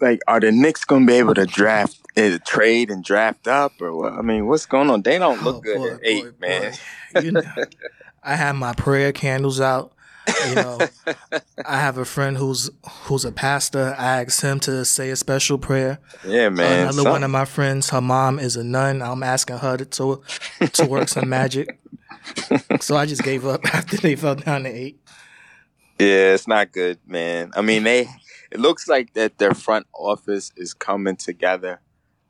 like, 0.00 0.20
are 0.26 0.40
the 0.40 0.50
Knicks 0.50 0.84
going 0.84 1.06
to 1.06 1.12
be 1.12 1.18
able 1.18 1.34
to 1.34 1.46
draft, 1.46 2.00
uh, 2.16 2.38
trade 2.44 2.90
and 2.90 3.04
draft 3.04 3.46
up, 3.46 3.80
or 3.80 3.94
what? 3.94 4.14
I 4.14 4.22
mean, 4.22 4.46
what's 4.46 4.66
going 4.66 4.90
on? 4.90 5.02
They 5.02 5.18
don't 5.18 5.42
look 5.42 5.56
oh, 5.56 5.60
good 5.60 5.78
boy, 5.78 5.90
at 5.90 6.00
eight, 6.02 6.24
boy, 6.24 6.32
man. 6.40 6.72
Boy. 7.12 7.20
You 7.20 7.32
know, 7.32 7.42
I 8.24 8.36
have 8.36 8.56
my 8.56 8.72
prayer 8.72 9.12
candles 9.12 9.60
out. 9.60 9.92
You 10.48 10.54
know, 10.54 10.78
I 11.66 11.78
have 11.78 11.98
a 11.98 12.04
friend 12.06 12.36
who's 12.38 12.70
who's 13.02 13.24
a 13.26 13.32
pastor. 13.32 13.94
I 13.98 14.22
asked 14.22 14.40
him 14.40 14.58
to 14.60 14.84
say 14.86 15.10
a 15.10 15.16
special 15.16 15.58
prayer. 15.58 15.98
Yeah, 16.26 16.48
man. 16.48 16.84
Another 16.84 17.02
Some- 17.02 17.12
one 17.12 17.24
of 17.24 17.30
my 17.30 17.44
friends, 17.44 17.90
her 17.90 18.00
mom 18.00 18.38
is 18.38 18.56
a 18.56 18.64
nun. 18.64 19.02
I'm 19.02 19.22
asking 19.22 19.58
her 19.58 19.76
to 19.76 19.84
to, 19.84 20.22
to 20.68 20.86
work 20.86 21.08
some 21.08 21.28
magic. 21.28 21.78
So 22.80 22.96
I 22.96 23.04
just 23.04 23.22
gave 23.22 23.44
up 23.46 23.60
after 23.74 23.98
they 23.98 24.16
fell 24.16 24.34
down 24.34 24.62
to 24.62 24.70
eight. 24.70 24.98
Yeah, 25.98 26.32
it's 26.32 26.48
not 26.48 26.72
good, 26.72 26.98
man. 27.06 27.52
I 27.54 27.60
mean, 27.60 27.82
they. 27.84 28.08
It 28.50 28.60
looks 28.60 28.88
like 28.88 29.12
that 29.12 29.36
their 29.36 29.52
front 29.52 29.86
office 29.92 30.50
is 30.56 30.72
coming 30.72 31.16
together. 31.16 31.80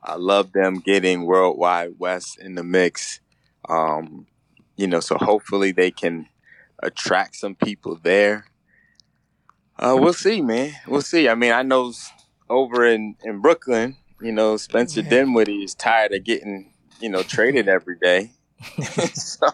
I 0.03 0.17
love 0.17 0.53
them 0.53 0.81
getting 0.81 1.27
World 1.27 1.59
Wide 1.59 1.93
Wes 1.99 2.37
in 2.37 2.57
the 2.57 2.65
mix. 2.65 3.21
Um, 3.69 4.27
you 4.77 4.87
know, 4.87 5.01
so 5.01 5.17
hopefully 5.17 5.73
they 5.73 5.91
can 5.91 6.29
attract 6.83 7.37
some 7.37 7.55
people 7.55 7.99
there. 8.03 8.47
Uh, 9.79 9.97
we'll 9.99 10.13
see, 10.13 10.41
man. 10.41 10.73
We'll 10.87 11.03
see. 11.03 11.29
I 11.29 11.35
mean, 11.35 11.53
I 11.53 11.63
know 11.63 11.93
over 12.49 12.85
in 12.87 13.17
in 13.25 13.41
Brooklyn, 13.41 13.97
you 14.21 14.33
know, 14.33 14.57
Spencer 14.57 15.01
Yeah. 15.01 15.11
Dinwiddie 15.11 15.65
is 15.65 15.75
tired 15.75 16.13
of 16.13 16.25
getting 16.25 16.73
you 17.01 17.09
know 17.09 17.23
traded 17.23 17.69
every 17.69 17.97
day. 18.01 18.33
so, 19.15 19.49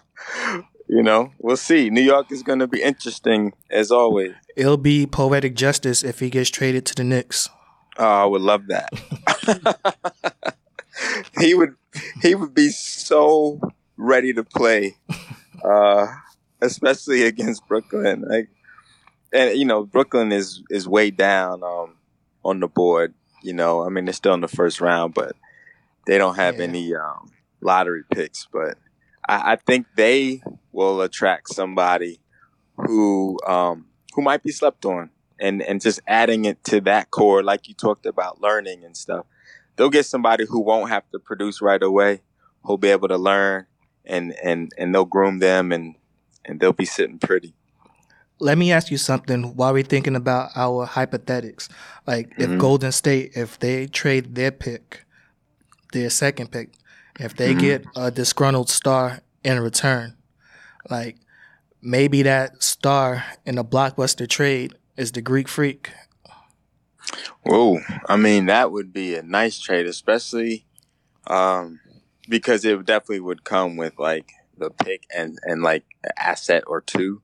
you 0.89 1.03
know, 1.03 1.33
we'll 1.39 1.57
see. 1.57 1.91
New 1.91 2.03
York 2.03 2.31
is 2.31 2.43
going 2.43 2.59
to 2.59 2.67
be 2.67 2.83
interesting 2.83 3.53
as 3.71 3.91
always. 3.91 4.33
It'll 4.57 4.77
be 4.77 5.07
poetic 5.07 5.55
justice 5.55 6.05
if 6.05 6.21
he 6.21 6.31
gets 6.31 6.51
traded 6.51 6.85
to 6.87 6.95
the 6.95 7.05
Knicks. 7.05 7.49
Oh, 7.97 8.05
I 8.05 8.25
would 8.25 8.43
love 8.43 8.67
that. 8.69 8.91
he 11.41 11.55
would 11.55 11.75
he 12.23 12.35
would 12.35 12.55
be 12.55 12.71
so 12.71 13.61
ready 14.01 14.33
to 14.35 14.45
play, 14.45 14.97
uh, 15.65 16.07
especially 16.61 17.23
against 17.27 17.67
Brooklyn. 17.69 18.25
Like, 18.29 18.49
and 19.33 19.59
you 19.59 19.65
know, 19.65 19.85
Brooklyn 19.85 20.33
is 20.33 20.63
is 20.71 20.89
way 20.89 21.11
down 21.11 21.63
um, 21.63 21.97
on 22.45 22.61
the 22.61 22.69
board. 22.69 23.15
You 23.43 23.53
know, 23.55 23.85
I 23.85 23.89
mean, 23.89 24.05
they're 24.05 24.15
still 24.15 24.35
in 24.35 24.41
the 24.41 24.49
first 24.49 24.81
round, 24.81 25.15
but 25.15 25.37
they 26.07 26.19
don't 26.19 26.37
have 26.37 26.57
Yeah. 26.59 26.65
any 26.65 26.95
um, 26.95 27.33
lottery 27.61 28.03
picks. 28.11 28.47
But 28.53 28.79
I, 29.29 29.53
I 29.53 29.57
think 29.57 29.87
they 29.97 30.43
will 30.73 31.01
attract 31.03 31.49
somebody 31.55 32.21
who 32.77 33.39
um, 33.47 33.87
who 34.15 34.23
might 34.23 34.43
be 34.43 34.53
slept 34.53 34.85
on 34.85 35.11
and 35.41 35.63
and 35.63 35.81
just 35.81 36.01
adding 36.07 36.45
it 36.45 36.63
to 36.65 36.81
that 36.83 37.11
core, 37.11 37.43
like 37.43 37.69
you 37.69 37.75
talked 37.75 38.07
about 38.07 38.41
learning 38.41 38.85
and 38.85 38.97
stuff. 38.97 39.27
They'll 39.77 39.91
get 39.91 40.05
somebody 40.07 40.45
who 40.47 40.61
won't 40.61 40.91
have 40.91 41.09
to 41.13 41.19
produce 41.19 41.63
right 41.63 41.83
away, 41.83 42.21
who'll 42.65 42.77
be 42.77 42.89
able 42.91 43.09
to 43.09 43.17
learn, 43.17 43.67
and 44.05 44.35
and 44.43 44.73
and 44.79 44.95
they'll 44.95 45.05
groom 45.05 45.39
them, 45.39 45.73
and 45.73 45.97
and 46.45 46.61
they'll 46.61 46.73
be 46.73 46.85
sitting 46.85 47.19
pretty. 47.19 47.55
Let 48.39 48.57
me 48.57 48.73
ask 48.73 48.91
you 48.91 48.97
something 48.97 49.55
while 49.55 49.75
we're 49.75 49.83
thinking 49.83 50.17
about 50.17 50.51
our 50.57 50.87
hypothetics. 50.87 51.69
Like 52.07 52.33
if 52.39 52.49
Mhm. 52.49 52.59
Golden 52.59 52.93
State, 52.93 53.33
if 53.37 53.59
they 53.59 53.87
trade 53.87 54.35
their 54.35 54.51
pick, 54.51 55.05
their 55.93 56.09
second 56.09 56.51
pick, 56.51 56.71
if 57.19 57.37
they 57.37 57.55
Mhm. 57.55 57.59
get 57.59 57.87
a 57.95 58.11
disgruntled 58.11 58.71
star 58.71 59.21
in 59.45 59.61
return, 59.61 60.17
like 60.89 61.19
maybe 61.83 62.23
that 62.23 62.63
star 62.63 63.25
in 63.45 63.59
a 63.59 63.65
blockbuster 63.65 64.27
trade 64.29 64.75
is 64.97 65.13
the 65.13 65.21
Greek 65.23 65.49
freak. 65.49 65.91
Whoa, 67.43 67.81
I 68.07 68.17
mean 68.17 68.47
that 68.47 68.71
would 68.73 68.93
be 68.93 69.15
a 69.17 69.23
nice 69.23 69.59
trade, 69.59 69.87
especially 69.87 70.67
um, 71.27 71.81
because 72.31 72.65
it 72.65 72.87
definitely 72.87 73.21
would 73.21 73.45
come 73.45 73.77
with 73.77 73.99
like 73.99 74.33
the 74.57 74.71
pick 74.71 75.05
and 75.15 75.39
and 75.43 75.63
like 75.63 75.85
an 76.05 76.13
asset 76.17 76.63
or 76.67 76.81
two. 76.81 77.21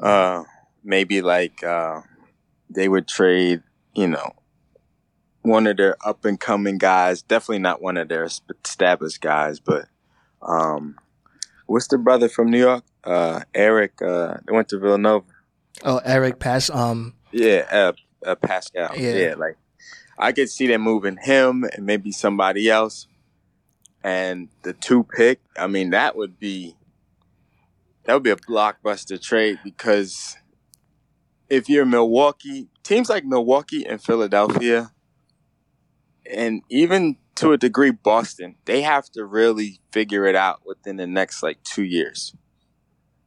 Uh, 0.00 0.42
maybe 0.82 1.22
like 1.22 1.62
uh, 1.62 2.00
they 2.68 2.88
would 2.88 3.06
trade, 3.06 3.62
you 3.94 4.08
know, 4.08 4.32
one 5.42 5.66
of 5.68 5.76
their 5.76 5.96
up 6.04 6.24
and 6.24 6.40
coming 6.40 6.76
guys. 6.76 7.22
Definitely 7.22 7.60
not 7.60 7.80
one 7.80 7.96
of 7.96 8.08
their 8.08 8.24
established 8.64 9.20
guys, 9.20 9.60
but 9.60 9.86
um, 10.42 10.96
what's 11.66 11.86
the 11.86 11.96
brother 11.96 12.28
from 12.28 12.50
New 12.50 12.58
York? 12.58 12.84
Uh, 13.04 13.40
Eric. 13.54 14.02
Uh, 14.02 14.38
they 14.46 14.52
went 14.52 14.68
to 14.70 14.78
Villanova. 14.78 15.26
Oh, 15.84 16.00
Eric 16.04 16.40
Pass. 16.40 16.68
Um, 16.70 17.14
Yeah, 17.30 17.66
uh, 17.70 17.92
uh, 18.26 18.34
Paschall. 18.36 18.96
Yeah. 18.96 19.14
Yeah. 19.14 19.34
like 19.36 19.56
I 20.18 20.32
could 20.32 20.48
see 20.50 20.66
them 20.66 20.82
moving 20.82 21.18
him 21.20 21.64
and 21.64 21.86
maybe 21.86 22.10
somebody 22.10 22.68
else. 22.70 23.06
And 24.04 24.50
the 24.62 24.74
two 24.74 25.02
pick, 25.02 25.40
I 25.58 25.66
mean, 25.66 25.90
that 25.90 26.14
would 26.14 26.38
be 26.38 26.76
that 28.04 28.12
would 28.12 28.22
be 28.22 28.30
a 28.30 28.36
blockbuster 28.36 29.20
trade 29.20 29.58
because 29.64 30.36
if 31.48 31.70
you're 31.70 31.86
Milwaukee, 31.86 32.68
teams 32.82 33.08
like 33.08 33.24
Milwaukee 33.24 33.86
and 33.86 34.02
Philadelphia, 34.02 34.92
and 36.30 36.62
even 36.68 37.16
to 37.36 37.52
a 37.52 37.56
degree 37.56 37.92
Boston, 37.92 38.56
they 38.66 38.82
have 38.82 39.10
to 39.12 39.24
really 39.24 39.80
figure 39.90 40.26
it 40.26 40.36
out 40.36 40.60
within 40.66 40.96
the 40.96 41.06
next 41.06 41.42
like 41.42 41.62
two 41.64 41.84
years. 41.84 42.34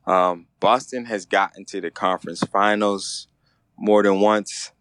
Um, 0.05 0.45
Boston 0.59 1.05
has 1.05 1.25
gotten 1.25 1.65
to 1.65 1.81
the 1.81 1.89
conference 1.89 2.41
finals 2.41 3.27
more 3.77 4.03
than 4.03 4.21
once, 4.21 4.71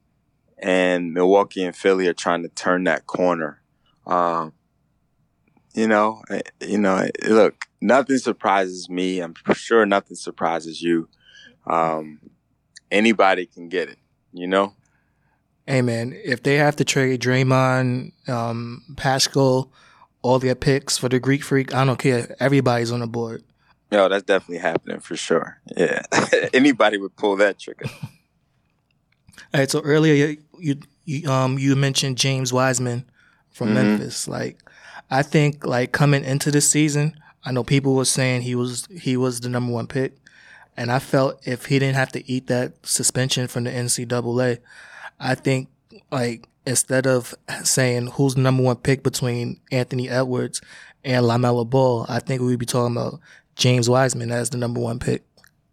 and 0.58 1.14
Milwaukee 1.14 1.64
and 1.64 1.74
Philly 1.74 2.06
are 2.06 2.12
trying 2.12 2.42
to 2.42 2.48
turn 2.50 2.84
that 2.84 3.06
corner. 3.06 3.62
Um, 4.06 4.52
you 5.76 5.86
know, 5.86 6.22
eh, 6.30 6.40
you 6.60 6.78
know. 6.78 6.96
eh, 6.96 7.10
Look, 7.28 7.66
nothing 7.80 8.18
surprises 8.18 8.88
me. 8.90 9.20
I'm 9.20 9.34
sure 9.54 9.86
nothing 9.86 10.16
surprises 10.16 10.82
you. 10.82 11.08
Um, 11.66 12.18
anybody 12.90 13.46
can 13.46 13.68
get 13.68 13.88
it. 13.88 13.98
You 14.32 14.46
know. 14.48 14.74
hey 15.66 15.82
man, 15.82 16.12
if 16.24 16.42
they 16.42 16.56
have 16.56 16.76
to 16.76 16.84
trade 16.84 17.20
Draymond, 17.22 18.12
um, 18.28 18.82
Paschall, 18.94 19.70
all 20.22 20.38
their 20.38 20.54
picks 20.54 20.98
for 20.98 21.08
the 21.08 21.18
Greek 21.20 21.42
freak, 21.42 21.72
I 21.74 21.84
don't 21.84 21.98
care. 21.98 22.34
Everybody's 22.40 22.92
on 22.92 23.00
the 23.00 23.06
board. 23.06 23.42
No, 23.92 24.08
that's 24.08 24.24
definitely 24.24 24.58
happening 24.58 24.98
for 25.00 25.16
sure. 25.16 25.60
Yeah, 25.76 26.02
anybody 26.52 26.98
would 26.98 27.14
pull 27.16 27.36
that 27.36 27.58
trigger. 27.58 27.86
All 29.54 29.60
right, 29.60 29.70
so 29.70 29.80
earlier 29.82 30.12
you, 30.14 30.38
you 30.58 30.76
you 31.04 31.30
um 31.30 31.58
you 31.58 31.76
mentioned 31.76 32.18
James 32.18 32.52
Wiseman 32.52 33.04
from 33.56 33.68
Mhm. 33.70 33.74
Memphis. 33.74 34.28
Like, 34.28 34.62
I 35.10 35.22
think 35.22 35.64
like 35.64 35.92
coming 35.92 36.24
into 36.24 36.50
the 36.50 36.60
season, 36.60 37.14
I 37.44 37.52
know 37.52 37.64
people 37.64 37.94
were 37.94 38.04
saying 38.04 38.42
he 38.42 38.54
was 38.54 38.86
he 39.00 39.16
was 39.16 39.40
the 39.40 39.48
number 39.48 39.72
one 39.72 39.86
pick, 39.86 40.12
and 40.76 40.90
I 40.92 40.98
felt 40.98 41.40
if 41.46 41.66
he 41.66 41.78
didn't 41.78 41.96
have 41.96 42.12
to 42.12 42.30
eat 42.30 42.48
that 42.48 42.74
suspension 42.82 43.48
from 43.48 43.64
the 43.64 43.70
NCAA, 43.70 44.58
I 45.18 45.34
think 45.34 45.68
like 46.12 46.46
instead 46.66 47.06
of 47.06 47.34
saying 47.64 48.08
who's 48.14 48.34
the 48.34 48.42
number 48.42 48.62
one 48.62 48.76
pick 48.76 49.02
between 49.02 49.60
Anthony 49.72 50.08
Edwards 50.10 50.60
and 51.04 51.24
Lamelo 51.24 51.68
Ball, 51.68 52.04
I 52.08 52.18
think 52.18 52.42
we'd 52.42 52.58
be 52.58 52.66
talking 52.66 52.96
about 52.96 53.20
James 53.54 53.88
Wiseman 53.88 54.30
as 54.32 54.50
the 54.50 54.58
number 54.58 54.80
one 54.80 54.98
pick. 54.98 55.22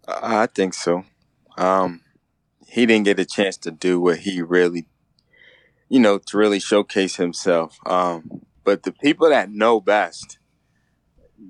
I 0.08 0.44
I 0.44 0.46
think 0.46 0.74
so. 0.74 1.04
Um, 1.58 2.00
he 2.68 2.86
didn't 2.86 3.06
get 3.06 3.20
a 3.20 3.25
chance 3.25 3.58
to 3.58 3.72
do 3.72 4.00
what 4.00 4.20
he 4.20 4.42
really, 4.42 4.86
you 5.90 6.00
know, 6.00 6.18
to 6.18 6.38
really 6.38 6.60
showcase 6.60 7.18
himself. 7.18 7.78
Um, 7.86 8.42
but 8.63 8.84
the 8.84 8.92
people 8.92 9.30
that 9.30 9.52
know 9.52 9.82
best, 9.82 10.40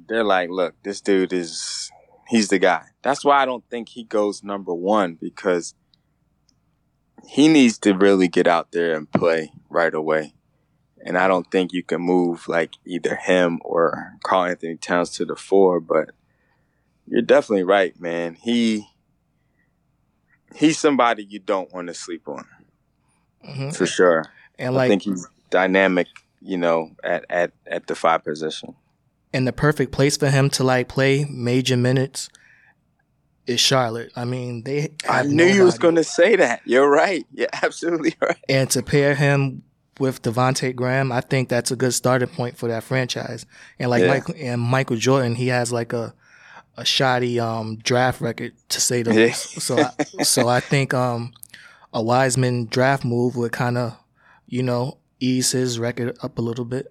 they're 0.08 0.24
like, 0.24 0.50
look, 0.50 0.76
this 0.84 1.02
dude 1.02 1.34
is, 1.34 1.92
he's 2.28 2.50
the 2.50 2.60
guy. 2.60 2.86
That's 3.02 3.24
why 3.24 3.42
I 3.42 3.46
don't 3.46 3.64
think 3.70 3.90
he 3.90 4.04
goes 4.04 4.44
number 4.44 4.74
one 4.74 5.16
because 5.16 5.76
he 7.28 7.48
needs 7.48 7.78
to 7.80 7.94
really 7.94 8.28
get 8.28 8.48
out 8.48 8.72
there 8.72 8.96
and 8.96 9.12
play 9.12 9.54
right 9.70 9.94
away. 9.94 10.34
And 11.06 11.18
I 11.18 11.28
don't 11.28 11.50
think 11.52 11.74
you 11.74 11.84
can 11.84 12.02
move 12.02 12.48
like 12.48 12.76
either 12.86 13.16
him 13.16 13.60
or 13.64 14.14
Karl-Anthony 14.24 14.78
Towns 14.78 15.10
to 15.12 15.26
the 15.26 15.36
four, 15.36 15.80
but 15.80 16.12
you're 17.06 17.22
definitely 17.22 17.64
right, 17.64 18.00
man. 18.00 18.36
He 18.36 18.88
he's 20.56 20.78
somebody 20.78 21.24
you 21.24 21.40
don't 21.40 21.74
want 21.74 21.88
to 21.88 21.94
sleep 21.94 22.28
on 22.28 22.46
hmm 23.46 23.70
for 23.72 23.86
sure. 23.86 24.26
And 24.60 24.74
I 24.76 24.78
like 24.78 24.90
think 24.90 25.04
he's 25.04 25.28
dynamic, 25.50 26.08
you 26.42 26.58
know, 26.58 26.92
at 27.04 27.26
at 27.30 27.52
at 27.68 27.88
the 27.88 27.96
five 27.96 28.24
position. 28.24 28.76
and 29.34 29.48
the 29.48 29.54
perfect 29.54 29.92
place 29.92 30.16
for 30.18 30.30
him 30.30 30.50
to 30.52 30.64
like 30.64 30.88
play 30.88 31.26
major 31.26 31.76
minutes 31.78 32.30
is 33.48 33.60
Charlotte. 33.60 34.12
I 34.16 34.26
mean, 34.26 34.64
they. 34.64 34.94
I 35.10 35.24
knew 35.24 35.46
you 35.46 35.64
was 35.66 35.78
going 35.78 35.96
to 35.96 36.04
say 36.04 36.36
that. 36.38 36.62
You're 36.66 36.90
right. 36.90 37.26
You're 37.34 37.50
absolutely 37.62 38.16
right. 38.22 38.38
And 38.48 38.70
to 38.72 38.82
pair 38.82 39.16
him 39.16 39.64
with 40.00 40.22
Devonte 40.22 40.74
Graham, 40.76 41.12
I 41.12 41.22
think 41.22 41.50
that's 41.50 41.70
a 41.72 41.76
good 41.76 41.94
starting 41.94 42.30
point 42.30 42.58
for 42.58 42.70
that 42.70 42.84
franchise. 42.84 43.46
And 43.80 43.90
like 43.90 44.02
Yeah. 44.02 44.08
Michael 44.10 44.36
and 44.38 44.62
Michael 44.62 44.98
Jordan, 44.98 45.36
he 45.36 45.48
has 45.48 45.72
like 45.72 45.94
a 45.94 46.14
a 46.76 46.86
shoddy 46.86 47.40
um 47.40 47.78
draft 47.78 48.20
record 48.22 48.54
to 48.70 48.82
say 48.82 49.04
the 49.04 49.12
Yeah. 49.14 49.26
least. 49.26 49.62
So 49.62 49.78
I, 49.80 49.92
so 50.24 50.48
I 50.48 50.60
think 50.60 50.94
um 50.94 51.34
a 51.94 52.02
Wiseman 52.02 52.66
draft 52.66 53.06
move 53.06 53.36
would 53.36 53.52
kind 53.52 53.78
of 53.78 53.98
you 54.48 54.64
know 54.64 54.98
ease 55.20 55.52
his 55.52 55.80
record 55.80 56.18
up 56.22 56.38
a 56.38 56.42
little 56.42 56.66
bit. 56.66 56.88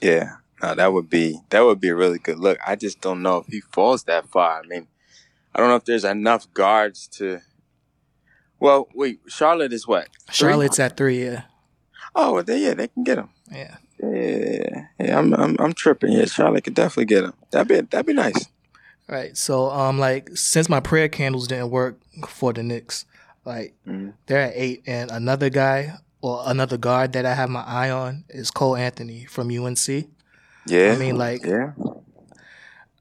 Yeah. 0.00 0.36
No, 0.62 0.74
that 0.74 0.92
would 0.92 1.10
be 1.10 1.40
that 1.50 1.60
would 1.60 1.80
be 1.80 1.88
a 1.88 1.94
really 1.94 2.18
good 2.18 2.38
look. 2.38 2.58
I 2.66 2.76
just 2.76 3.00
don't 3.00 3.22
know 3.22 3.38
if 3.38 3.46
he 3.48 3.60
falls 3.60 4.04
that 4.04 4.28
far. 4.28 4.60
I 4.60 4.66
mean, 4.66 4.88
I 5.54 5.60
don't 5.60 5.68
know 5.68 5.76
if 5.76 5.84
there's 5.84 6.04
enough 6.04 6.52
guards 6.54 7.06
to. 7.18 7.40
Well, 8.58 8.88
wait, 8.94 9.20
Charlotte 9.26 9.74
is 9.74 9.86
what? 9.86 10.08
Three? 10.28 10.34
Charlotte's 10.34 10.78
at 10.78 10.96
three. 10.96 11.24
Yeah. 11.24 11.42
Oh, 12.14 12.34
well, 12.34 12.42
they, 12.42 12.62
yeah, 12.62 12.72
they 12.72 12.88
can 12.88 13.04
get 13.04 13.18
him. 13.18 13.28
Yeah. 13.52 13.76
Yeah, 14.02 14.86
yeah, 14.98 15.18
I'm, 15.18 15.32
I'm, 15.34 15.56
I'm 15.58 15.72
tripping. 15.72 16.12
Yeah, 16.12 16.24
Charlotte 16.26 16.64
could 16.64 16.74
definitely 16.74 17.06
get 17.06 17.24
him. 17.24 17.32
That'd 17.50 17.68
be, 17.68 17.80
that'd 17.80 18.06
be 18.06 18.12
nice. 18.12 18.46
Right. 19.08 19.36
So, 19.36 19.70
um, 19.70 19.98
like 19.98 20.36
since 20.36 20.68
my 20.68 20.80
prayer 20.80 21.08
candles 21.08 21.48
didn't 21.48 21.70
work 21.70 21.98
for 22.26 22.52
the 22.52 22.62
Knicks, 22.62 23.04
like 23.46 23.74
Mm-hmm. 23.86 24.10
they're 24.26 24.42
at 24.42 24.52
eight, 24.56 24.82
and 24.86 25.10
another 25.10 25.48
guy 25.50 25.94
or 26.20 26.42
another 26.46 26.76
guard 26.76 27.12
that 27.14 27.24
I 27.24 27.34
have 27.34 27.48
my 27.48 27.62
eye 27.62 27.90
on 27.90 28.24
is 28.28 28.50
Cole 28.50 28.76
Anthony 28.76 29.24
from 29.26 29.48
UNC. 29.50 29.86
Yeah, 30.66 30.92
I 30.92 30.96
mean, 30.98 31.16
like- 31.16 31.44
yeah, 31.44 31.72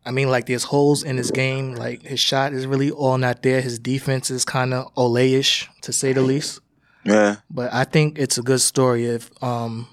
I 0.05 0.11
mean, 0.11 0.29
like 0.29 0.45
there's 0.45 0.65
holes 0.65 1.03
in 1.03 1.17
his 1.17 1.31
game. 1.31 1.73
Like 1.73 2.03
his 2.03 2.19
shot 2.19 2.53
is 2.53 2.67
really 2.67 2.91
all 2.91 3.17
not 3.17 3.41
there. 3.41 3.59
His 3.61 3.79
defense 3.79 4.29
is 4.29 4.45
kind 4.45 4.73
of 4.73 4.91
Ole-ish 4.95 5.67
to 5.81 5.91
say 5.91 6.13
the 6.13 6.21
least. 6.21 6.59
yeah, 7.03 7.37
But 7.49 7.73
I 7.73 7.85
think 7.85 8.19
it's 8.19 8.37
a 8.37 8.43
good 8.43 8.61
story 8.61 9.05
if 9.05 9.31
um 9.43 9.87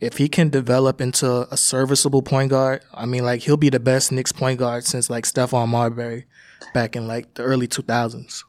if 0.00 0.18
he 0.18 0.28
can 0.28 0.48
develop 0.50 1.00
into 1.00 1.46
a 1.52 1.56
serviceable 1.56 2.20
point 2.22 2.50
guard. 2.50 2.82
I 2.92 3.06
mean, 3.06 3.24
like 3.24 3.42
he'll 3.42 3.56
be 3.56 3.70
the 3.70 3.78
best 3.80 4.10
Knicks 4.10 4.32
point 4.32 4.58
guard 4.58 4.84
since 4.84 5.08
like 5.08 5.24
Stephon 5.24 5.68
Marbury 5.68 6.26
back 6.74 6.96
in 6.96 7.06
like 7.06 7.34
the 7.34 7.44
early 7.44 7.68
2000s. 7.68 8.42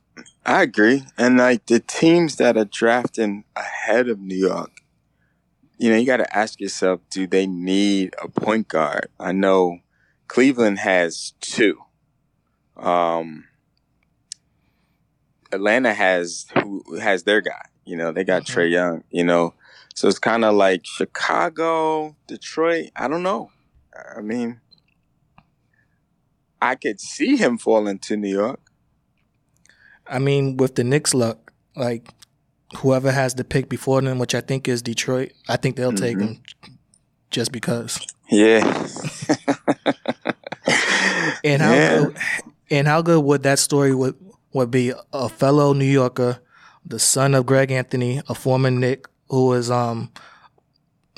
I 0.45 0.61
agree. 0.63 1.03
And 1.17 1.37
like 1.37 1.65
the 1.65 1.79
teams 1.79 2.35
that 2.37 2.57
are 2.57 2.65
drafting 2.65 3.45
ahead 3.55 4.09
of 4.09 4.19
New 4.19 4.35
York, 4.35 4.71
you 5.77 5.89
know, 5.89 5.97
you 5.97 6.05
got 6.05 6.17
to 6.17 6.37
ask 6.37 6.59
yourself, 6.59 7.01
do 7.09 7.27
they 7.27 7.47
need 7.47 8.13
a 8.21 8.29
point 8.29 8.67
guard? 8.67 9.07
I 9.19 9.31
know 9.31 9.79
Cleveland 10.27 10.79
has 10.79 11.33
two. 11.41 11.79
Um, 12.77 13.45
Atlanta 15.51 15.93
has 15.93 16.45
who 16.55 16.83
has 16.99 17.23
their 17.23 17.41
guy. 17.41 17.65
You 17.85 17.97
know, 17.97 18.11
they 18.11 18.23
got 18.23 18.43
Mhm. 18.43 18.53
Trae 18.55 18.71
Young. 18.71 19.03
You 19.09 19.23
know, 19.23 19.53
so 19.93 20.07
it's 20.07 20.19
kind 20.19 20.43
of 20.45 20.55
like 20.55 20.85
Chicago, 20.85 22.15
Detroit. 22.27 22.89
I 22.95 23.07
don't 23.07 23.23
know. 23.23 23.51
I 24.17 24.21
mean, 24.21 24.61
I 26.61 26.75
could 26.75 26.99
see 26.99 27.37
him 27.37 27.57
falling 27.57 27.99
to 27.99 28.17
New 28.17 28.29
York. 28.29 28.64
I 30.07 30.19
mean, 30.19 30.57
with 30.57 30.75
the 30.75 30.83
Knicks 30.83 31.13
luck, 31.13 31.51
like 31.75 32.09
whoever 32.77 33.11
has 33.11 33.35
the 33.35 33.43
pick 33.43 33.69
before 33.69 34.01
them, 34.01 34.19
which 34.19 34.35
I 34.35 34.41
think 34.41 34.67
is 34.67 34.81
Detroit, 34.81 35.31
I 35.47 35.57
think 35.57 35.75
they'll 35.75 35.91
take 35.93 36.17
Mhm. 36.17 36.21
him 36.21 36.41
just 37.31 37.51
because. 37.51 37.99
Yeah. 38.29 38.87
And 41.43 41.61
how 41.61 41.73
Yeah. 41.73 41.99
good, 41.99 42.17
and 42.71 42.87
how 42.87 43.01
good 43.03 43.19
would 43.23 43.43
that 43.43 43.59
story 43.59 43.93
would 43.93 44.15
would 44.53 44.71
be? 44.71 44.93
A 45.13 45.29
fellow 45.29 45.73
New 45.73 45.85
Yorker, 45.85 46.39
the 46.85 46.97
son 46.97 47.35
of 47.35 47.45
Greg 47.45 47.71
Anthony, 47.71 48.21
a 48.27 48.33
former 48.33 48.71
Knick 48.71 49.05
who 49.29 49.47
was 49.47 49.69
um 49.69 50.09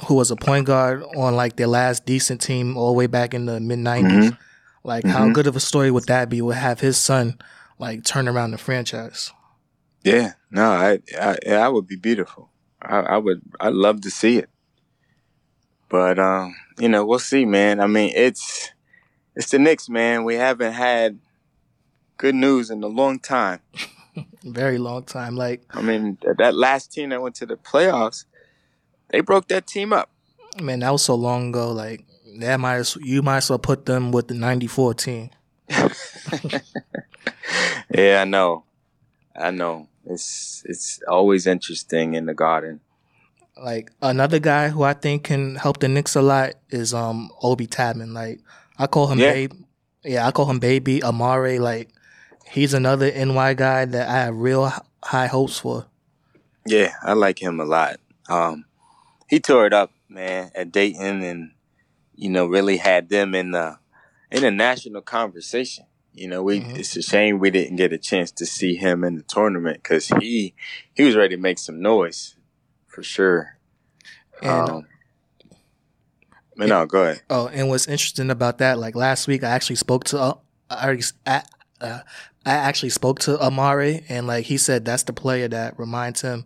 who 0.08 0.16
was 0.16 0.30
a 0.32 0.36
point 0.36 0.66
guard 0.66 1.04
on 1.16 1.36
like 1.36 1.56
their 1.56 1.68
last 1.68 2.06
decent 2.06 2.42
team 2.42 2.76
all 2.78 2.88
the 2.88 2.94
way 2.98 3.08
back 3.08 3.34
in 3.34 3.46
the 3.46 3.60
mid 3.60 3.80
90s 3.80 4.32
Mhm. 4.32 4.38
Like 4.84 5.06
how 5.06 5.28
Mhm. 5.28 5.34
good 5.34 5.48
of 5.48 5.56
a 5.56 5.60
story 5.60 5.92
would 5.92 6.06
that 6.08 6.30
be? 6.30 6.42
Would 6.42 6.56
have 6.58 6.80
his 6.82 6.98
son 6.98 7.38
like 7.80 8.04
turn 8.04 8.28
around 8.28 8.52
the 8.52 8.58
franchise? 8.58 9.32
Yeah, 10.04 10.34
no, 10.52 10.64
I, 10.64 11.00
I, 11.20 11.38
that 11.46 11.74
would 11.74 11.88
be 11.88 11.96
beautiful. 11.96 12.50
I, 12.82 13.00
I 13.00 13.18
would, 13.18 13.42
I'd 13.60 13.74
love 13.74 14.02
to 14.02 14.10
see 14.10 14.38
it. 14.38 14.50
But, 15.90 16.20
um, 16.20 16.56
you 16.80 16.90
know, 16.90 17.06
we'll 17.06 17.20
see, 17.20 17.46
man. 17.46 17.80
I 17.80 17.88
mean, 17.88 18.12
it's, 18.16 18.72
it's 19.36 19.52
the 19.52 19.60
Knicks, 19.60 19.90
man. 19.90 20.24
We 20.24 20.36
haven't 20.36 20.74
had 20.74 21.20
good 22.18 22.36
news 22.36 22.70
in 22.70 22.84
a 22.84 22.88
long 22.88 23.20
time. 23.20 23.60
Very 24.44 24.78
long 24.78 25.04
time. 25.04 25.36
Like 25.36 25.64
I 25.72 25.82
mean, 25.82 26.18
that, 26.24 26.38
that 26.40 26.56
last 26.56 26.92
team 26.92 27.10
that 27.10 27.22
went 27.22 27.36
to 27.36 27.46
the 27.46 27.56
playoffs, 27.56 28.26
they 29.10 29.22
broke 29.22 29.48
that 29.50 29.68
team 29.68 29.94
up. 29.94 30.10
man, 30.62 30.80
that 30.80 30.92
was 30.92 31.04
so 31.04 31.16
long 31.16 31.50
ago. 31.50 31.72
Like 31.72 32.06
that 32.40 32.60
might 32.60 32.78
as, 32.78 32.96
you 32.98 33.22
might 33.22 33.38
as 33.38 33.50
well 33.50 33.60
put 33.60 33.86
them 33.86 34.12
with 34.12 34.28
the 34.28 34.34
'94 34.34 34.94
team. 34.96 35.30
Yeah, 37.94 38.22
I 38.22 38.26
know. 38.26 38.64
I 39.36 39.52
know. 39.52 39.88
It's, 40.06 40.64
it's 40.66 41.02
always 41.08 41.48
interesting 41.48 42.16
in 42.16 42.26
the 42.26 42.34
garden. 42.34 42.82
Like 43.56 43.92
another 44.02 44.40
guy 44.40 44.70
who 44.70 44.84
I 44.84 44.94
think 44.94 45.24
can 45.24 45.56
help 45.56 45.80
the 45.80 45.88
Knicks 45.88 46.16
a 46.16 46.22
lot 46.22 46.54
is 46.70 46.94
um 46.94 47.32
Obi 47.42 47.66
Toppin. 47.66 48.14
Like 48.14 48.40
I 48.78 48.88
call 48.88 49.08
him 49.08 49.20
Yeah. 49.20 49.32
babe. 49.34 49.54
Yeah, 50.04 50.28
I 50.28 50.32
call 50.32 50.46
him 50.50 50.60
baby 50.60 51.00
Amare. 51.00 51.60
Like 51.60 51.90
he's 52.52 52.74
another 52.74 53.10
NY 53.12 53.54
guy 53.56 53.86
that 53.86 54.08
I 54.08 54.26
have 54.26 54.36
real 54.36 54.72
high 55.04 55.28
hopes 55.28 55.60
for. 55.60 55.86
Yeah, 56.66 56.94
I 57.02 57.14
like 57.14 57.42
him 57.42 57.60
a 57.60 57.66
lot. 57.66 58.00
Um, 58.30 58.66
he 59.30 59.40
tore 59.40 59.66
it 59.66 59.74
up, 59.74 59.92
man, 60.10 60.52
at 60.54 60.72
Dayton, 60.72 61.24
and 61.24 61.52
you 62.16 62.30
know, 62.30 62.46
really 62.46 62.78
had 62.78 63.10
them 63.10 63.34
in 63.34 63.52
the 63.52 63.80
in 64.30 64.44
a 64.44 64.52
national 64.52 65.02
conversation. 65.02 65.86
You 66.18 66.28
know, 66.28 66.42
we 66.42 66.62
Mhm. 66.62 66.80
it's 66.80 66.96
a 66.96 67.02
shame 67.04 67.38
we 67.38 67.52
didn't 67.52 67.76
get 67.76 67.94
a 67.94 67.98
chance 67.98 68.32
to 68.32 68.46
see 68.46 68.76
him 68.76 69.04
in 69.04 69.16
the 69.16 69.24
tournament 69.24 69.84
because 69.84 70.08
he 70.20 70.56
he 70.94 71.04
was 71.04 71.16
ready 71.16 71.36
to 71.36 71.42
make 71.42 71.60
some 71.60 71.80
noise 71.80 72.36
for 72.88 73.04
sure. 73.04 73.58
And 74.42 74.70
um, 74.70 74.88
but 76.56 76.70
no, 76.70 76.86
go 76.88 77.04
ahead. 77.04 77.22
Oh, 77.30 77.48
and 77.48 77.70
what's 77.70 77.88
interesting 77.88 78.32
about 78.32 78.58
that, 78.58 78.80
like 78.80 78.96
last 78.96 79.28
week, 79.28 79.44
I 79.44 79.50
actually 79.50 79.76
spoke 79.76 80.06
to, 80.06 80.20
uh, 80.20 80.34
I, 80.72 80.86
already, 80.86 81.04
I, 81.28 81.44
uh, 81.80 82.00
I 82.46 82.52
actually 82.52 82.90
spoke 82.90 83.20
to 83.20 83.40
Amare, 83.40 84.02
and 84.10 84.26
like 84.26 84.46
he 84.46 84.58
said, 84.58 84.86
that's 84.86 85.04
the 85.04 85.14
player 85.14 85.48
that 85.48 85.78
reminds 85.78 86.22
him 86.22 86.46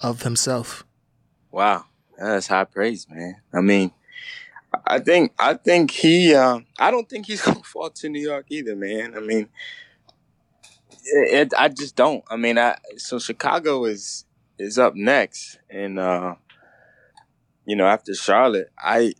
of 0.00 0.22
himself. 0.22 0.84
Wow, 1.50 1.86
that's 2.16 2.46
high 2.46 2.64
praise, 2.64 3.06
man. 3.10 3.40
I 3.52 3.62
mean, 3.62 3.90
I 4.86 4.98
think 4.98 5.32
I 5.38 5.54
think 5.54 5.90
he. 5.90 6.34
Uh, 6.34 6.60
I 6.78 6.90
don't 6.90 7.08
think 7.08 7.26
he's 7.26 7.42
gonna 7.44 7.62
fall 7.62 7.90
to 7.90 8.08
New 8.08 8.20
York 8.20 8.46
either, 8.50 8.76
man. 8.76 9.14
I 9.16 9.20
mean, 9.20 9.48
it, 11.04 11.34
it, 11.34 11.54
I 11.56 11.68
just 11.68 11.96
don't. 11.96 12.24
I 12.30 12.36
mean, 12.36 12.58
I 12.58 12.76
so 12.96 13.18
Chicago 13.18 13.84
is 13.84 14.24
is 14.58 14.78
up 14.78 14.94
next, 14.94 15.58
and 15.70 15.98
uh, 15.98 16.34
you 17.64 17.76
know 17.76 17.86
after 17.86 18.14
Charlotte, 18.14 18.70
I, 18.78 19.14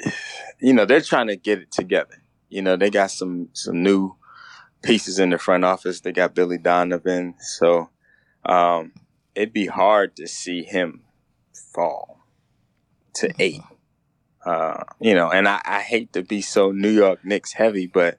you 0.60 0.72
know, 0.72 0.84
they're 0.84 1.00
trying 1.00 1.28
to 1.28 1.36
get 1.36 1.58
it 1.58 1.70
together. 1.70 2.22
You 2.48 2.62
know, 2.62 2.76
they 2.76 2.90
got 2.90 3.10
some 3.10 3.48
some 3.52 3.82
new 3.82 4.16
pieces 4.82 5.18
in 5.18 5.30
the 5.30 5.38
front 5.38 5.64
office. 5.64 6.00
They 6.00 6.12
got 6.12 6.34
Billy 6.34 6.58
Donovan, 6.58 7.34
so 7.38 7.90
um, 8.44 8.92
it'd 9.34 9.52
be 9.52 9.66
hard 9.66 10.16
to 10.16 10.26
see 10.26 10.64
him 10.64 11.02
fall 11.52 12.18
to 13.14 13.32
eight. 13.38 13.62
Uh, 14.44 14.84
you 15.00 15.14
know, 15.14 15.30
and 15.30 15.46
I, 15.48 15.60
I 15.64 15.80
hate 15.80 16.12
to 16.14 16.22
be 16.22 16.40
so 16.40 16.72
New 16.72 16.90
York 16.90 17.24
Knicks 17.24 17.52
heavy, 17.52 17.86
but 17.86 18.18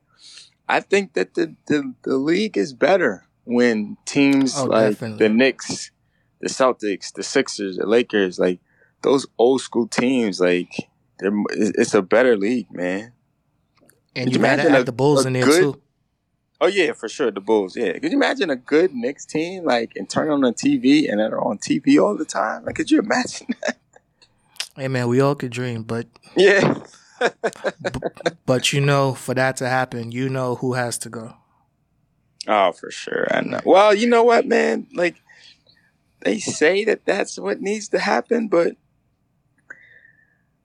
I 0.70 0.80
think 0.80 1.14
that 1.14 1.34
the, 1.34 1.56
the, 1.68 1.94
the 2.04 2.18
league 2.18 2.58
is 2.58 2.74
better 2.74 3.26
when 3.44 3.98
teams 4.06 4.56
Oh, 4.58 4.66
like 4.66 4.92
definitely. 4.92 5.28
the 5.28 5.34
Knicks, 5.34 5.92
the 6.40 6.48
Celtics, 6.50 7.12
the 7.14 7.24
Sixers, 7.24 7.78
the 7.78 7.88
Lakers, 7.88 8.38
like 8.40 8.60
those 9.02 9.26
old 9.40 9.62
school 9.62 9.88
teams, 9.88 10.40
like 10.40 10.72
they're, 11.20 11.32
it's 11.50 11.94
a 11.96 12.02
better 12.04 12.38
league, 12.38 12.72
man. 12.72 13.14
And 14.16 14.32
you 14.32 14.38
imagine 14.38 14.74
add 14.76 14.82
a- 14.82 14.84
the 14.86 14.92
Bulls 14.92 15.26
in 15.26 15.34
there 15.34 15.44
good- 15.46 15.62
too. 15.74 15.82
Oh 16.64 16.68
yeah, 16.68 16.92
for 16.94 17.10
sure, 17.10 17.32
the 17.32 17.42
Bulls. 17.42 17.76
Yeah, 17.76 17.94
could 17.94 18.12
you 18.12 18.18
imagine 18.20 18.52
a 18.52 18.56
good 18.56 18.94
Knicks 18.94 19.26
team 19.26 19.64
like 19.66 19.94
and 19.96 20.08
turn 20.08 20.30
on 20.30 20.42
the 20.42 20.54
TV 20.54 21.10
and 21.10 21.20
they're 21.20 21.42
on 21.42 21.58
TV 21.58 22.00
all 22.00 22.16
the 22.16 22.24
time? 22.26 22.66
Like, 22.66 22.76
could 22.76 22.92
you 22.92 23.00
imagine 23.00 23.48
that? 23.66 23.78
Hey 24.78 24.88
man, 24.88 25.10
we 25.10 25.20
all 25.20 25.36
could 25.36 25.52
dream, 25.52 25.84
but 25.84 26.08
Yeah. 26.36 26.82
but 28.46 28.72
you 28.72 28.80
know, 28.82 29.14
for 29.14 29.34
that 29.34 29.58
to 29.58 29.68
happen, 29.68 30.12
you 30.12 30.30
know 30.30 30.56
who 30.56 30.74
has 30.74 30.98
to 31.00 31.10
go. 31.10 31.36
Oh, 32.48 32.72
for 32.72 32.90
sure. 32.90 33.28
I 33.32 33.42
know. 33.42 33.60
Well, 33.66 33.94
you 33.94 34.08
know 34.08 34.24
what, 34.24 34.48
man? 34.48 34.88
Like, 34.94 35.18
they 36.22 36.40
say 36.40 36.86
that 36.86 37.06
that's 37.06 37.38
what 37.38 37.62
needs 37.62 37.90
to 37.90 38.00
happen, 38.00 38.48
but 38.48 38.76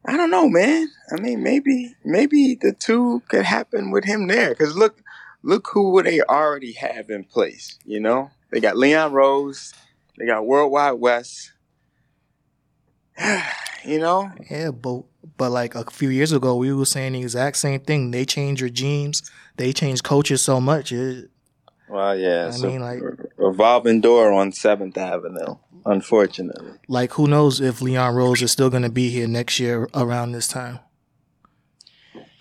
I 0.05 0.17
don't 0.17 0.31
know, 0.31 0.49
man. 0.49 0.89
I 1.13 1.21
mean, 1.21 1.43
maybe, 1.43 1.95
maybe 2.05 2.55
the 2.55 2.73
two 2.73 3.23
could 3.29 3.45
happen 3.45 3.91
with 3.91 4.05
him 4.05 4.29
there. 4.29 4.51
Because 4.51 4.77
look, 4.77 5.03
look 5.43 5.69
who 5.73 6.03
they 6.03 6.21
already 6.23 6.73
have 6.73 7.11
in 7.11 7.25
place. 7.25 7.79
You 7.85 8.01
know, 8.01 8.31
they 8.51 8.61
got 8.61 8.77
Leon 8.77 9.13
Rose, 9.13 9.75
they 10.17 10.27
got 10.27 10.47
World 10.47 10.73
Wide 10.73 10.93
Wes. 10.93 11.53
you 13.87 13.99
know, 13.99 14.31
Yeah, 14.51 14.71
but 14.71 15.03
but 15.37 15.51
like 15.51 15.75
a 15.75 15.85
few 15.91 16.09
years 16.09 16.33
ago, 16.33 16.57
we 16.57 16.73
were 16.73 16.85
saying 16.87 17.13
the 17.13 17.21
exact 17.21 17.57
same 17.57 17.81
thing. 17.81 18.11
They 18.11 18.25
changed 18.25 18.63
regimes, 18.63 19.23
they 19.57 19.73
changed 19.73 20.03
coaches 20.05 20.43
so 20.43 20.61
much. 20.61 20.93
It, 20.93 21.31
well, 21.89 22.17
yeah. 22.19 22.51
I 22.53 22.57
a 22.57 22.61
mean, 22.67 22.81
like- 22.81 23.03
revolving 23.37 24.01
door 24.01 24.33
on 24.33 24.53
Seventh 24.53 24.97
Avenue. 24.99 25.57
Unfortunately. 25.85 26.73
like 26.89 27.13
who 27.13 27.29
knows 27.29 27.61
if 27.61 27.81
Leon 27.81 28.13
Rose 28.17 28.43
is 28.43 28.51
still 28.51 28.71
gonna 28.71 28.91
be 28.91 29.09
here 29.09 29.29
next 29.29 29.61
year 29.61 29.89
around 29.95 30.33
this 30.33 30.49
time. 30.49 30.81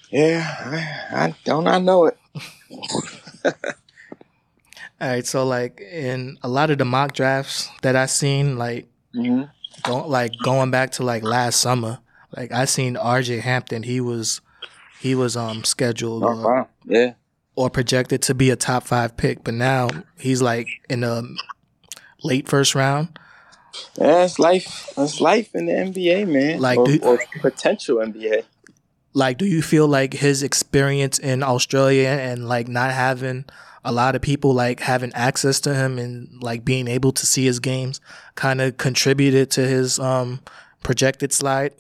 Yeah, 0.10 0.44
I, 1.12 1.26
I 1.26 1.36
don't. 1.44 1.68
I 1.68 1.78
know 1.78 2.06
it. 2.06 2.18
All 5.02 5.10
right, 5.10 5.26
so 5.28 5.46
like 5.46 5.80
in 5.82 6.38
a 6.42 6.48
lot 6.48 6.72
of 6.72 6.78
the 6.78 6.86
mock 6.86 7.14
drafts 7.14 7.70
that 7.82 7.96
I've 7.96 8.10
seen, 8.10 8.58
like 8.58 8.88
Mm-hmm. 9.16 9.44
Go, 9.86 10.08
like 10.08 10.32
going 10.44 10.72
back 10.72 10.92
to 10.94 11.04
like 11.04 11.24
last 11.24 11.60
summer, 11.62 12.00
like 12.36 12.52
I 12.52 12.66
seen 12.66 12.98
R.J. 12.98 13.40
Hampton. 13.40 13.84
He 13.84 14.00
was 14.02 14.42
he 15.00 15.16
was 15.16 15.36
um 15.38 15.64
scheduled 15.64 16.24
Oh, 16.24 16.28
or, 16.28 16.36
wow. 16.36 16.68
Yeah. 16.86 17.14
or 17.56 17.70
projected 17.70 18.22
to 18.24 18.34
be 18.36 18.50
a 18.50 18.56
top 18.56 18.84
five 18.84 19.16
pick, 19.18 19.44
but 19.44 19.54
now 19.54 19.90
he's 20.18 20.42
like 20.42 20.68
in 20.90 21.02
the 21.02 21.36
late 22.24 22.48
first 22.48 22.76
round. 22.76 23.18
Yeah, 24.00 24.24
it's 24.24 24.40
life. 24.40 24.94
It's 24.98 25.20
life 25.20 25.54
in 25.54 25.66
the 25.66 25.74
NBA, 25.74 26.28
man. 26.30 26.60
Like, 26.62 26.80
or, 26.80 26.86
do- 26.86 27.00
or 27.04 27.20
potential 27.42 27.98
NBA. 27.98 28.44
Like, 29.16 29.38
do 29.38 29.46
you 29.46 29.62
feel 29.62 29.88
like 29.88 30.14
his 30.14 30.44
experience 30.44 31.20
in 31.20 31.42
Australia 31.42 32.10
and 32.10 32.50
like 32.50 32.68
not 32.68 32.92
having 32.92 33.46
a 33.86 33.94
lot 33.94 34.14
of 34.14 34.22
people 34.22 34.54
like 34.54 34.82
having 34.82 35.14
access 35.14 35.62
to 35.62 35.74
him 35.74 35.98
and 35.98 36.44
like 36.44 36.66
being 36.66 36.90
able 36.90 37.14
to 37.14 37.26
see 37.26 37.46
his 37.46 37.62
games 37.62 38.02
kind 38.36 38.60
of 38.60 38.76
contributed 38.76 39.50
to 39.52 39.66
his 39.66 40.00
um 40.00 40.42
projected 40.84 41.32
slide? 41.32 41.74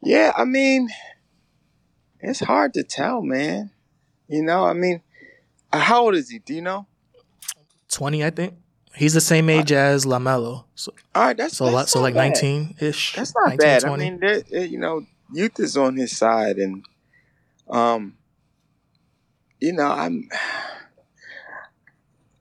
Yeah, 0.00 0.32
I 0.36 0.44
mean, 0.44 0.88
it's 2.20 2.38
hard 2.38 2.72
to 2.74 2.84
tell, 2.84 3.20
man. 3.20 3.72
You 4.28 4.44
know, 4.44 4.64
I 4.64 4.74
mean, 4.74 5.02
uh, 5.72 5.80
how 5.80 6.04
old 6.04 6.14
is 6.14 6.30
he? 6.30 6.38
Do 6.38 6.54
you 6.54 6.62
know? 6.62 6.86
20, 7.88 8.24
I 8.24 8.30
think. 8.30 8.54
He's 8.94 9.14
the 9.14 9.20
same 9.20 9.48
age 9.48 9.72
as 9.72 10.04
LaMelo. 10.04 10.64
So, 10.74 10.92
All 11.14 11.24
right, 11.24 11.36
that's 11.36 11.56
so, 11.56 11.64
that's 11.64 11.74
like, 11.74 11.88
so 11.88 11.98
not 12.00 12.02
like 12.04 12.14
19 12.14 12.76
ish. 12.80 13.14
That's 13.16 13.34
not 13.34 13.56
bad. 13.56 13.84
I 13.84 13.96
mean, 13.96 14.20
there- 14.20 14.64
you 14.64 14.78
know, 14.78 15.06
youth 15.32 15.58
is 15.58 15.76
on 15.76 15.96
his 15.96 16.16
side, 16.16 16.56
and 16.58 16.84
um, 17.70 18.16
you 19.60 19.72
know, 19.72 19.86
I'm, 19.90 20.28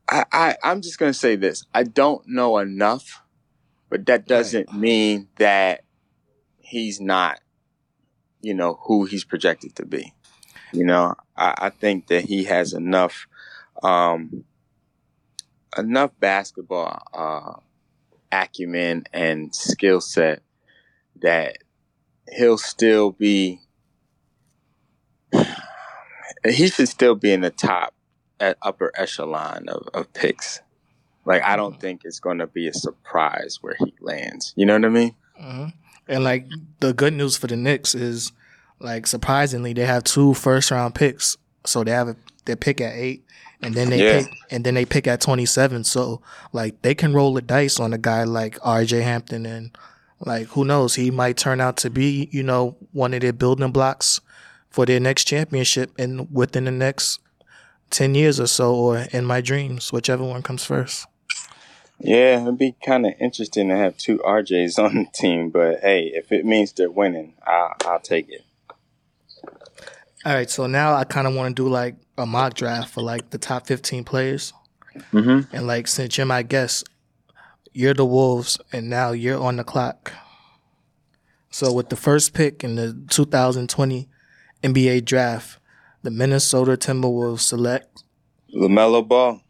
I, 0.10 0.26
I, 0.32 0.56
I'm 0.64 0.82
just 0.82 1.00
gonna 1.00 1.14
say 1.14 1.36
this. 1.38 1.66
I 1.74 1.84
don't 1.84 2.28
know 2.28 2.58
enough, 2.58 3.22
but 3.90 4.06
that 4.08 4.28
doesn't 4.28 4.74
mean 4.74 5.30
that 5.38 5.84
he's 6.60 7.00
not, 7.00 7.40
you 8.42 8.54
know, 8.54 8.78
who 8.84 9.06
he's 9.06 9.24
projected 9.24 9.76
to 9.78 9.86
be. 9.86 10.14
You 10.74 10.84
know, 10.86 11.16
I, 11.38 11.54
I 11.58 11.70
think 11.70 12.08
that 12.08 12.26
he 12.26 12.44
has 12.46 12.74
enough, 12.74 13.26
um, 13.84 14.44
enough 15.78 16.12
basketball 16.20 17.02
uh, 17.14 17.54
acumen 18.32 19.04
and 19.14 19.54
skill 19.54 20.02
set 20.02 20.42
that 21.22 21.58
he'll 22.36 22.58
still 22.58 23.12
be 23.12 23.60
he 26.46 26.68
should 26.68 26.90
still 26.90 27.16
be 27.16 27.32
in 27.32 27.42
the 27.42 27.50
top 27.50 27.94
at 28.40 28.58
upper 28.62 28.92
echelon 28.96 29.70
of, 29.70 29.88
of 29.94 30.14
picks. 30.14 30.62
Like 31.26 31.44
i 31.44 31.56
don't 31.56 31.80
think 31.80 32.02
it's 32.04 32.20
going 32.20 32.40
to 32.40 32.48
be 32.48 32.68
a 32.68 32.74
surprise 32.74 33.60
where 33.62 33.76
he 33.78 33.94
lands. 34.02 34.54
You 34.56 34.66
know 34.66 34.74
what 34.74 34.86
i 34.86 34.90
mean? 34.90 35.16
Hmm 35.38 35.66
And 36.08 36.24
like 36.24 36.48
the 36.80 36.94
good 36.94 37.14
news 37.14 37.38
for 37.38 37.48
the 37.48 37.56
Knicks 37.56 37.96
is, 37.96 38.32
like 38.80 39.08
surprisingly, 39.08 39.74
they 39.74 39.86
have 39.86 40.04
two 40.04 40.34
first 40.34 40.72
round 40.72 40.96
picks. 40.96 41.38
So 41.66 41.84
they 41.84 41.92
have 41.92 42.08
a, 42.10 42.16
their 42.46 42.56
pick 42.56 42.82
at 42.82 42.94
eight, 42.96 43.24
and 43.62 43.74
then 43.76 43.90
they 43.90 44.04
Yeah. 44.04 44.22
pick, 44.24 44.32
and 44.50 44.64
then 44.64 44.74
they 44.74 44.86
pick 44.86 45.08
at 45.08 45.22
twenty 45.22 45.46
seven. 45.46 45.84
So 45.84 46.22
like 46.54 46.82
they 46.82 46.96
can 46.96 47.14
roll 47.14 47.34
the 47.34 47.42
dice 47.42 47.80
on 47.80 47.94
a 47.94 47.98
guy 47.98 48.24
like 48.24 48.58
R.J. 48.64 49.02
Hampton, 49.02 49.46
and 49.46 49.78
like 50.20 50.48
who 50.48 50.66
knows, 50.66 50.96
he 50.96 51.12
might 51.12 51.38
turn 51.38 51.62
out 51.62 51.78
to 51.78 51.90
be 51.90 52.30
you 52.32 52.44
know 52.44 52.76
one 52.92 53.14
of 53.14 53.22
their 53.22 53.34
building 53.34 53.72
blocks 53.72 54.22
for 54.70 54.86
their 54.86 55.00
next 55.00 55.26
championship, 55.26 55.92
and 56.00 56.28
within 56.34 56.66
the 56.66 56.72
next 56.72 57.20
ten 57.90 58.16
years 58.16 58.40
or 58.40 58.48
so, 58.48 58.74
or 58.74 58.98
in 59.12 59.26
my 59.26 59.42
dreams, 59.42 59.92
whichever 59.92 60.24
one 60.24 60.42
comes 60.42 60.64
first. 60.64 61.06
yeah 62.00 62.42
it'd 62.42 62.58
be 62.58 62.76
kind 62.84 63.06
of 63.06 63.14
interesting 63.20 63.70
to 63.70 63.76
have 63.76 63.96
two 63.98 64.18
rjs 64.20 64.80
on 64.84 64.96
the 64.96 65.06
team 65.14 65.50
but 65.52 65.80
hey 65.82 66.06
if 66.16 66.32
it 66.32 66.44
means 66.46 66.72
they're 66.72 66.90
winning 66.90 67.34
i'll, 67.46 67.76
I'll 67.86 68.00
take 68.00 68.28
it 68.30 68.44
All 70.24 70.34
right, 70.34 70.50
so 70.50 70.68
now 70.68 70.94
I 70.94 71.04
kind 71.04 71.26
of 71.26 71.34
want 71.34 71.56
to 71.56 71.64
do 71.64 71.68
like 71.68 71.96
a 72.16 72.28
mock 72.28 72.54
draft 72.54 72.94
for 72.94 73.02
like 73.02 73.32
the 73.32 73.40
top 73.40 73.66
15 73.66 74.04
players. 74.04 74.54
mm-hmm. 75.12 75.56
And 75.56 75.66
like, 75.66 75.88
since 75.88 76.16
you're 76.16 76.28
my 76.28 76.44
guest, 76.44 76.88
you're 77.74 77.96
the 77.96 78.06
Wolves, 78.06 78.60
and 78.72 78.88
now 78.88 79.14
you're 79.14 79.42
on 79.42 79.56
the 79.56 79.64
clock. 79.64 80.14
So 81.50 81.74
with 81.74 81.90
the 81.90 81.96
first 81.96 82.34
pick 82.34 82.64
in 82.64 82.76
the 82.76 82.96
2020 83.10 84.08
NBA 84.64 85.06
draft, 85.06 85.58
the 86.04 86.12
Minnesota 86.12 86.78
Timberwolves 86.78 87.40
select. 87.40 88.04
lamelo 88.56 89.08
ball 89.08 89.42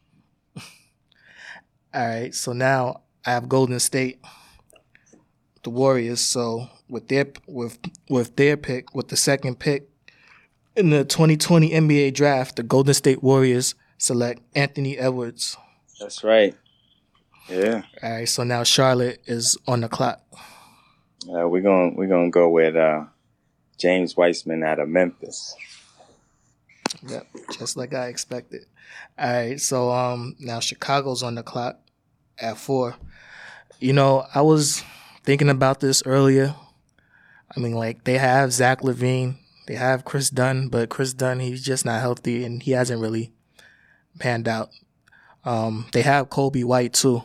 All 1.94 2.08
right, 2.08 2.34
so 2.34 2.54
now 2.54 3.02
I 3.26 3.32
have 3.32 3.50
Golden 3.50 3.80
State, 3.82 4.22
the 5.64 5.70
Warriors. 5.70 6.22
So 6.22 6.70
with 6.90 7.10
their 7.10 7.28
with 7.46 7.78
with 8.10 8.38
their 8.38 8.56
pick, 8.56 8.96
with 8.96 9.10
the 9.10 9.18
second 9.18 9.60
pick 9.60 9.91
in 10.76 10.90
the 10.90 11.04
2020 11.04 11.70
NBA 11.72 12.14
draft, 12.14 12.56
the 12.56 12.64
Golden 12.64 12.94
State 12.94 13.22
Warriors 13.24 13.76
select 13.98 14.42
Anthony 14.56 14.98
Edwards. 14.98 15.58
that's 16.00 16.24
right 16.24 16.56
yeah 17.50 17.84
All 18.02 18.12
right, 18.12 18.30
so 18.30 18.44
now 18.44 18.64
Charlotte 18.64 19.20
is 19.26 19.58
on 19.68 19.82
the 19.82 19.90
clock. 19.90 20.22
uh, 21.30 21.48
we're 21.48 21.62
gonna 21.62 21.94
we're 21.96 22.08
gonna 22.08 22.30
go 22.32 22.50
with 22.50 22.76
uh 22.76 23.04
james 23.78 24.16
wiseman 24.18 24.64
out 24.64 24.80
of 24.80 24.88
memphis 24.90 25.56
Yep, 27.08 27.28
just 27.58 27.78
like 27.78 27.94
I 27.94 28.08
expected. 28.08 28.66
All 29.18 29.32
right, 29.32 29.60
so 29.60 29.92
um 29.92 30.36
now 30.40 30.60
Chicago's 30.60 31.24
on 31.24 31.36
the 31.36 31.44
clock 31.44 31.80
at 32.38 32.58
four. 32.58 32.96
You 33.80 33.94
know, 33.94 34.26
I 34.36 34.42
was 34.42 34.84
thinking 35.24 35.50
about 35.50 35.80
this 35.80 36.04
earlier. 36.06 36.54
I 37.56 37.60
mean, 37.60 37.74
like 37.74 38.04
they 38.04 38.18
have 38.18 38.52
Zach 38.52 38.82
LaVine, 38.82 39.38
they 39.68 39.76
have 39.76 40.06
Kris 40.06 40.30
Dunn, 40.30 40.68
but 40.70 40.90
Kris 40.90 41.14
Dunn 41.14 41.40
he's 41.40 41.64
just 41.64 41.86
not 41.86 42.02
healthy 42.02 42.44
and 42.44 42.62
he 42.64 42.72
hasn't 42.72 43.02
really 43.02 43.32
panned 44.20 44.48
out. 44.48 44.70
Um, 45.46 45.88
they 45.92 46.02
have 46.04 46.30
Coby 46.30 46.64
White 46.64 46.94
too, 46.94 47.24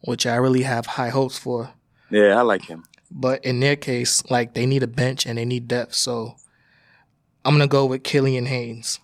which 0.00 0.26
I 0.26 0.36
really 0.36 0.62
have 0.62 0.86
high 0.86 1.10
hopes 1.10 1.38
for. 1.38 1.70
yeah 2.10 2.36
i 2.38 2.42
like 2.42 2.62
him 2.66 2.84
But 3.10 3.44
in 3.44 3.60
their 3.60 3.76
case, 3.76 4.22
like 4.30 4.54
they 4.54 4.66
need 4.66 4.82
a 4.82 4.86
bench 4.88 5.26
and 5.26 5.38
they 5.38 5.44
need 5.44 5.68
depth, 5.68 5.94
so 5.94 6.36
I'm 7.44 7.54
gonna 7.54 7.66
go 7.66 7.84
with 7.86 8.02
Killian 8.02 8.46
Hayes. 8.46 8.98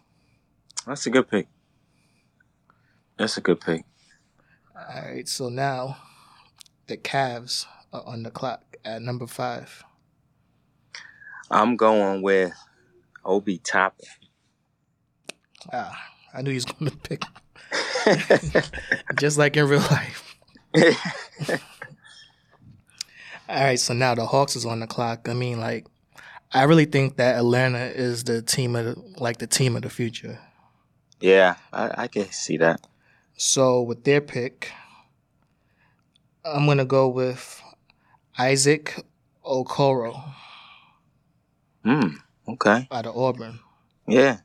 that's 0.86 1.06
a 1.06 1.10
good 1.10 1.28
pick 1.28 1.48
that's 3.16 3.36
a 3.36 3.40
good 3.40 3.60
pick 3.60 3.84
All 4.74 5.02
right, 5.02 5.28
so 5.28 5.48
now 5.48 5.98
the 6.86 6.96
Cavs 6.96 7.66
are 7.92 8.02
on 8.06 8.22
the 8.22 8.30
clock 8.30 8.76
at 8.84 9.02
number 9.02 9.26
five. 9.26 9.84
I'm 11.50 11.76
going 11.76 12.22
with 12.22 12.52
Obi 13.24 13.58
Toppin. 13.58 14.06
Ah, 15.72 16.10
I 16.32 16.42
knew 16.42 16.50
he 16.50 16.56
was 16.56 16.64
going 16.64 16.90
to 16.90 16.96
pick, 16.96 17.24
just 19.18 19.36
like 19.36 19.56
in 19.56 19.68
real 19.68 19.80
life. 19.80 20.36
All 23.48 23.64
right, 23.64 23.80
so 23.80 23.94
now 23.94 24.14
the 24.14 24.26
Hawks 24.26 24.54
is 24.54 24.64
on 24.64 24.78
the 24.78 24.86
clock. 24.86 25.28
I 25.28 25.34
mean, 25.34 25.58
like, 25.58 25.86
I 26.52 26.62
really 26.62 26.84
think 26.84 27.16
that 27.16 27.36
Atlanta 27.36 27.86
is 27.86 28.22
the 28.24 28.42
team 28.42 28.76
of 28.76 28.84
the, 28.84 28.94
like 29.18 29.38
the 29.38 29.48
team 29.48 29.74
of 29.74 29.82
the 29.82 29.90
future. 29.90 30.38
yeah, 31.20 31.56
I, 31.72 32.04
I 32.04 32.08
can 32.08 32.30
see 32.30 32.56
that. 32.58 32.86
So 33.36 33.82
with 33.82 34.04
their 34.04 34.20
pick, 34.20 34.70
I'm 36.44 36.66
gonna 36.66 36.84
go 36.84 37.08
with 37.08 37.60
Isaac 38.38 39.04
Okoro 39.44 40.32
Hmm. 41.84 42.16
Okay. 42.48 42.88
out 42.90 43.06
of 43.06 43.16
Auburn. 43.16 43.60
Yeah. 44.06 44.38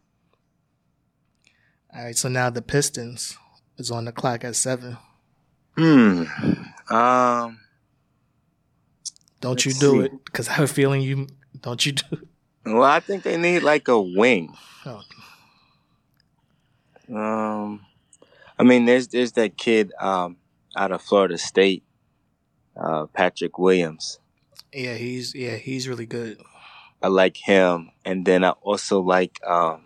All 1.93 2.03
right, 2.03 2.15
so 2.15 2.29
now 2.29 2.49
the 2.49 2.61
Pistons 2.61 3.37
is 3.77 3.89
on 3.91 4.05
the 4.05 4.11
clock 4.11 4.43
at 4.43 4.55
seven. 4.55 4.97
Hmm. 5.77 6.23
Um. 6.89 7.59
Don't 9.41 9.65
you 9.65 9.73
do 9.73 9.91
see. 9.91 9.99
it? 10.05 10.25
Because 10.25 10.47
I 10.47 10.53
have 10.53 10.65
a 10.69 10.73
feeling 10.73 11.01
you 11.01 11.27
don't 11.61 11.85
you 11.85 11.93
do. 11.93 12.05
It. 12.11 12.19
Well, 12.65 12.83
I 12.83 12.99
think 12.99 13.23
they 13.23 13.37
need 13.37 13.61
like 13.63 13.87
a 13.87 13.99
wing. 13.99 14.55
Oh. 14.85 15.01
Um. 17.09 17.85
I 18.57 18.63
mean, 18.63 18.85
there's 18.85 19.07
there's 19.09 19.33
that 19.33 19.57
kid 19.57 19.91
um 19.99 20.37
out 20.75 20.91
of 20.91 21.01
Florida 21.01 21.37
State, 21.37 21.83
uh, 22.75 23.05
Patrick 23.07 23.57
Williams. 23.57 24.19
Yeah, 24.73 24.95
he's 24.95 25.33
yeah 25.35 25.55
he's 25.55 25.87
really 25.87 26.05
good. 26.05 26.37
I 27.01 27.08
like 27.08 27.38
him, 27.38 27.91
and 28.03 28.25
then 28.25 28.43
I 28.43 28.51
also 28.51 29.01
like 29.01 29.39
um 29.45 29.86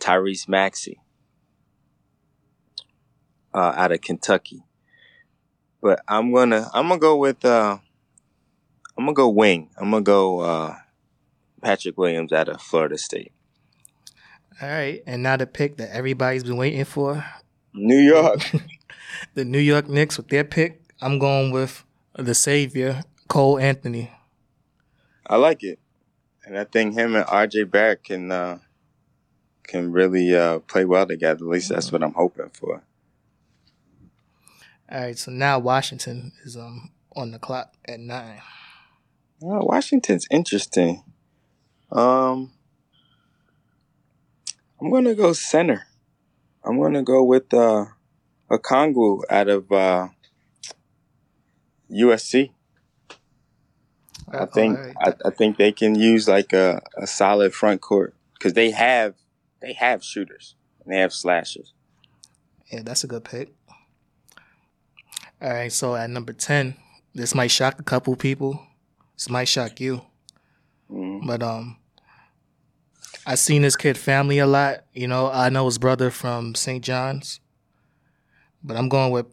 Tyrese 0.00 0.48
Maxey 0.48 1.00
uh, 3.54 3.72
out 3.76 3.92
of 3.92 4.00
Kentucky. 4.00 4.64
But 5.80 6.02
I'm 6.08 6.32
gonna 6.32 6.68
I'm 6.72 6.88
gonna 6.88 7.00
go 7.00 7.16
with 7.16 7.44
uh 7.44 7.78
I'm 8.96 9.04
gonna 9.04 9.14
go 9.14 9.28
wing. 9.28 9.70
I'm 9.76 9.90
gonna 9.90 10.02
go 10.02 10.40
uh 10.40 10.76
Patrick 11.60 11.96
Williams 11.98 12.32
out 12.32 12.48
of 12.48 12.60
Florida 12.60 12.98
State. 12.98 13.32
All 14.60 14.68
right, 14.68 15.02
and 15.06 15.22
now 15.22 15.36
the 15.36 15.46
pick 15.46 15.78
that 15.78 15.90
everybody's 15.90 16.44
been 16.44 16.56
waiting 16.56 16.84
for, 16.84 17.24
New 17.72 17.98
York. 17.98 18.50
the 19.34 19.44
New 19.44 19.58
York 19.58 19.88
Knicks 19.88 20.16
with 20.16 20.28
their 20.28 20.44
pick. 20.44 20.82
I'm 21.00 21.18
going 21.18 21.50
with 21.50 21.84
the 22.14 22.34
savior, 22.34 23.02
Cole 23.28 23.58
Anthony. 23.58 24.12
I 25.26 25.36
like 25.36 25.62
it, 25.62 25.78
and 26.44 26.58
I 26.58 26.64
think 26.64 26.94
him 26.94 27.14
and 27.14 27.26
RJ 27.26 27.70
Barrett 27.70 28.04
can 28.04 28.30
uh, 28.30 28.58
can 29.62 29.92
really 29.92 30.34
uh, 30.36 30.58
play 30.60 30.84
well 30.84 31.06
together. 31.06 31.44
At 31.44 31.50
least 31.50 31.68
that's 31.68 31.92
what 31.92 32.02
I'm 32.02 32.14
hoping 32.14 32.50
for. 32.50 32.82
All 34.90 35.00
right, 35.00 35.18
so 35.18 35.30
now 35.30 35.58
Washington 35.58 36.32
is 36.44 36.56
um 36.56 36.90
on 37.16 37.30
the 37.30 37.38
clock 37.38 37.74
at 37.86 38.00
nine. 38.00 38.40
Well, 39.40 39.66
Washington's 39.66 40.26
interesting. 40.30 41.02
Um, 41.90 42.52
I'm 44.80 44.90
gonna 44.90 45.14
go 45.14 45.32
center. 45.32 45.86
I'm 46.64 46.80
gonna 46.80 47.02
go 47.02 47.22
with 47.22 47.52
uh, 47.54 47.86
Okongwu 48.50 49.22
out 49.30 49.48
of 49.48 49.72
uh, 49.72 50.08
USC. 51.90 52.50
I 54.32 54.46
think 54.46 54.78
right. 54.78 54.94
I, 55.00 55.14
I 55.26 55.30
think 55.30 55.56
they 55.58 55.72
can 55.72 55.94
use 55.94 56.28
like 56.28 56.52
a, 56.52 56.82
a 56.96 57.06
solid 57.06 57.54
front 57.54 57.80
court 57.80 58.14
because 58.34 58.54
they 58.54 58.70
have 58.70 59.14
they 59.60 59.72
have 59.74 60.02
shooters 60.02 60.56
and 60.84 60.92
they 60.92 60.98
have 60.98 61.12
slashers. 61.12 61.72
Yeah, 62.70 62.80
that's 62.84 63.04
a 63.04 63.06
good 63.06 63.24
pick. 63.24 63.52
All 65.40 65.50
right, 65.50 65.72
so 65.72 65.94
at 65.96 66.08
number 66.08 66.32
10, 66.32 66.76
this 67.14 67.34
might 67.34 67.50
shock 67.50 67.78
a 67.80 67.82
couple 67.82 68.14
people. 68.16 68.64
This 69.16 69.28
might 69.28 69.48
shock 69.48 69.80
you. 69.80 70.02
Mhm. 70.90 71.26
But 71.26 71.42
um 71.42 71.78
I 73.26 73.36
seen 73.36 73.62
this 73.62 73.76
kid 73.76 73.96
family 73.96 74.38
a 74.38 74.46
lot. 74.46 74.84
You 74.92 75.06
know, 75.06 75.30
I 75.30 75.48
know 75.48 75.66
his 75.66 75.78
brother 75.78 76.10
from 76.10 76.54
St. 76.54 76.82
John's. 76.82 77.40
But 78.64 78.76
I'm 78.76 78.88
going 78.88 79.12
with 79.12 79.26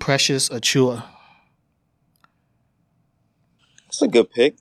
Precious 0.00 0.48
Achiuwa. 0.48 1.04
That's 3.94 4.02
a 4.02 4.08
good 4.08 4.28
pick. 4.32 4.56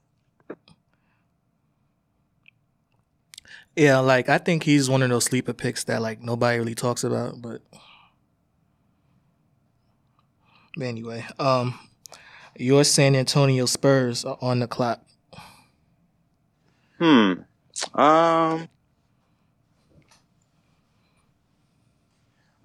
Yeah, 3.75 3.97
like 3.97 4.29
I 4.29 4.37
think 4.37 4.61
he's 4.61 4.87
one 4.91 5.01
of 5.01 5.09
those 5.09 5.23
sleeper 5.25 5.53
picks 5.53 5.85
that 5.85 6.03
like 6.03 6.21
nobody 6.21 6.59
really 6.59 6.75
talks 6.75 7.03
about, 7.03 7.41
but 7.41 7.63
but 10.77 10.85
anyway, 10.85 11.25
um 11.39 11.79
your 12.59 12.83
San 12.83 13.15
Antonio 13.15 13.65
Spurs 13.65 14.23
are 14.23 14.37
on 14.39 14.59
the 14.59 14.67
clock. 14.67 15.01
Hmm. 16.99 17.33
Um. 17.95 18.67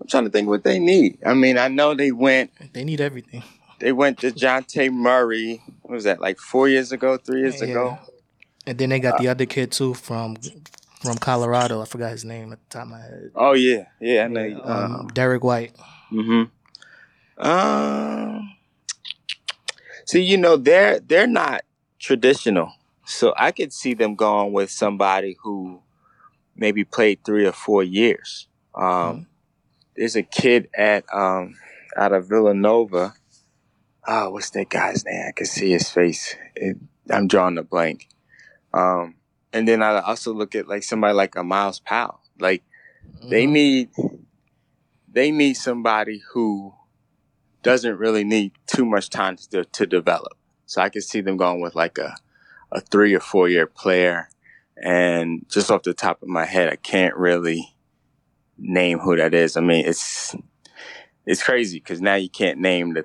I'm 0.00 0.06
trying 0.06 0.24
to 0.24 0.30
think 0.30 0.48
what 0.48 0.64
they 0.64 0.78
need. 0.78 1.16
I 1.24 1.32
mean, 1.32 1.56
I 1.56 1.68
know 1.68 1.94
they 1.94 2.12
went 2.12 2.50
They 2.74 2.84
need 2.84 3.00
everything. 3.00 3.42
they 3.80 3.92
went 3.92 4.18
to 4.18 4.30
Jonte 4.32 4.92
Murray. 4.92 5.62
What 5.88 5.94
was 5.94 6.04
that? 6.04 6.20
Like 6.20 6.38
four 6.38 6.68
years 6.68 6.92
ago, 6.92 7.16
three 7.16 7.40
years 7.40 7.62
Yeah. 7.62 7.68
ago. 7.68 7.98
And 8.66 8.76
then 8.76 8.90
they 8.90 9.00
got 9.00 9.16
the 9.16 9.28
other 9.28 9.46
kid 9.46 9.72
too 9.72 9.94
from 9.94 10.36
from 11.00 11.16
Colorado. 11.16 11.80
I 11.80 11.86
forgot 11.86 12.10
his 12.10 12.26
name 12.26 12.52
at 12.52 12.58
the 12.60 12.66
top 12.68 12.82
of 12.82 12.88
my 12.90 13.00
head. 13.00 13.30
Oh 13.34 13.54
yeah, 13.54 13.86
yeah. 13.98 14.24
I 14.24 14.28
know. 14.28 14.44
Yeah, 14.44 14.58
um, 14.58 14.94
um, 14.96 15.08
Derrick 15.08 15.42
White. 15.42 15.72
Mm-hmm. 16.12 17.46
Um. 17.48 18.52
See, 20.04 20.20
you 20.22 20.36
know, 20.36 20.58
they're 20.58 21.00
they're 21.00 21.26
not 21.26 21.62
traditional, 21.98 22.72
so 23.06 23.32
I 23.38 23.50
could 23.52 23.72
see 23.72 23.94
them 23.94 24.14
going 24.14 24.52
with 24.52 24.70
somebody 24.70 25.38
who 25.42 25.80
maybe 26.54 26.84
played 26.84 27.24
three 27.24 27.46
or 27.46 27.52
four 27.52 27.82
years. 27.82 28.46
Um, 28.74 28.84
Mhm. 28.84 29.26
There's 29.96 30.16
a 30.16 30.22
kid 30.22 30.68
at 30.76 31.04
um 31.14 31.54
out 31.96 32.12
of 32.12 32.28
Villanova. 32.28 33.14
Oh, 34.10 34.30
what's 34.30 34.50
that 34.50 34.70
guy's 34.70 35.04
name? 35.04 35.24
I 35.28 35.32
can 35.32 35.46
see 35.46 35.70
his 35.70 35.90
face. 35.90 36.34
It, 36.56 36.78
I'm 37.10 37.28
drawing 37.28 37.58
a 37.58 37.62
blank. 37.62 38.08
Um, 38.72 39.16
and 39.52 39.68
then 39.68 39.82
I 39.82 40.00
also 40.00 40.32
look 40.32 40.54
at 40.54 40.66
like 40.66 40.82
somebody 40.82 41.12
like 41.12 41.36
a 41.36 41.44
Myles 41.44 41.80
Powell. 41.80 42.20
Like 42.38 42.62
they 43.22 43.46
Mhm. 43.46 43.50
need 43.52 43.90
they 45.10 45.30
need 45.30 45.54
somebody 45.54 46.22
who 46.32 46.74
doesn't 47.62 47.98
really 47.98 48.24
need 48.24 48.52
too 48.66 48.86
much 48.86 49.10
time 49.10 49.36
to 49.50 49.64
to 49.64 49.86
develop. 49.86 50.38
So 50.66 50.80
I 50.80 50.88
could 50.88 51.04
see 51.04 51.20
them 51.20 51.36
going 51.36 51.60
with 51.60 51.74
like 51.74 51.98
a 51.98 52.16
a 52.72 52.80
three 52.80 53.14
or 53.14 53.20
four 53.20 53.48
year 53.48 53.66
player. 53.66 54.30
And 54.82 55.44
just 55.50 55.70
off 55.70 55.82
the 55.82 55.92
top 55.94 56.22
of 56.22 56.28
my 56.28 56.46
head, 56.46 56.68
I 56.68 56.76
can't 56.76 57.16
really 57.16 57.74
name 58.56 59.00
who 59.00 59.16
that 59.16 59.34
is. 59.34 59.56
I 59.56 59.60
mean, 59.60 59.84
it's 59.84 60.34
it's 61.26 61.42
crazy 61.42 61.78
because 61.78 62.00
now 62.00 62.14
you 62.14 62.30
can't 62.30 62.58
name 62.58 62.94
the 62.94 63.04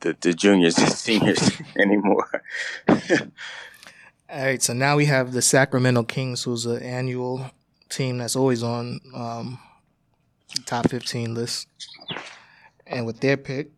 the, 0.00 0.16
the 0.20 0.32
juniors 0.34 0.78
and 0.78 0.92
seniors 0.92 1.60
anymore. 1.78 2.28
All 4.28 4.44
right, 4.44 4.60
so 4.62 4.72
now 4.72 4.96
we 4.96 5.06
have 5.06 5.32
the 5.32 5.42
Sacramento 5.42 6.02
Kings, 6.04 6.42
who's 6.42 6.66
an 6.66 6.82
annual 6.82 7.50
team 7.88 8.18
that's 8.18 8.34
always 8.34 8.62
on 8.62 9.00
um, 9.14 9.58
top 10.64 10.88
15 10.90 11.34
list. 11.34 11.68
And 12.86 13.06
with 13.06 13.20
their 13.20 13.36
pick, 13.36 13.70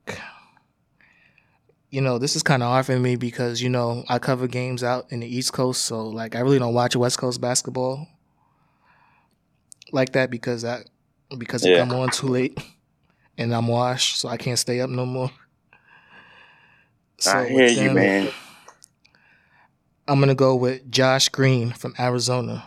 you 1.91 2.01
know, 2.01 2.19
this 2.19 2.35
is 2.37 2.43
kind 2.43 2.63
of 2.63 2.69
hard 2.69 2.87
for 2.87 2.99
me 2.99 3.17
because, 3.17 3.61
you 3.63 3.69
know, 3.69 4.05
I 4.09 4.19
cover 4.19 4.47
games 4.47 4.83
out 4.83 5.11
in 5.11 5.21
the 5.21 5.27
East 5.27 5.53
Coast. 5.53 5.85
So, 5.85 6.07
like, 6.09 6.35
I 6.35 6.41
really 6.41 6.59
don't 6.59 6.75
watch 6.75 6.97
West 6.97 7.19
Coast 7.19 7.41
basketball 7.41 8.07
like 9.93 10.13
that 10.13 10.31
because 10.31 10.65
I, 10.65 10.83
because 11.37 11.65
it 11.65 11.71
Yeah. 11.71 11.79
come 11.79 11.93
on 11.95 12.11
too 12.11 12.29
late 12.29 12.59
and 13.39 13.55
I'm 13.55 13.69
washed, 13.69 14.19
so 14.19 14.29
I 14.29 14.37
can't 14.39 14.59
stay 14.59 14.81
up 14.81 14.91
no 14.91 15.05
more. 15.07 15.31
I 17.27 17.43
with 17.43 17.51
hear 17.51 17.67
you, 17.69 17.85
them, 17.89 17.95
man. 17.95 18.29
I'm 20.07 20.21
gonna 20.21 20.35
go 20.35 20.55
with 20.57 20.91
Josh 20.91 21.29
Green 21.29 21.71
from 21.73 21.95
Arizona. 21.99 22.65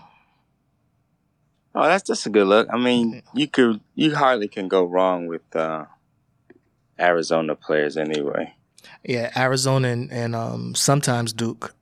Oh, 1.73 1.83
that's 1.83 2.07
that's 2.07 2.25
a 2.25 2.29
good 2.29 2.47
look. 2.47 2.67
I 2.71 2.77
mean, 2.77 3.23
you 3.33 3.47
could 3.47 3.79
you 3.95 4.13
hardly 4.15 4.47
can 4.47 4.67
go 4.67 4.83
wrong 4.83 5.27
with 5.27 5.55
uh, 5.55 5.85
Arizona 6.99 7.55
players 7.55 7.97
anyway. 7.97 8.53
Yeah, 9.03 9.31
Arizona 9.35 9.87
and, 9.89 10.11
and 10.11 10.35
um 10.35 10.75
sometimes 10.75 11.33
Duke. 11.33 11.73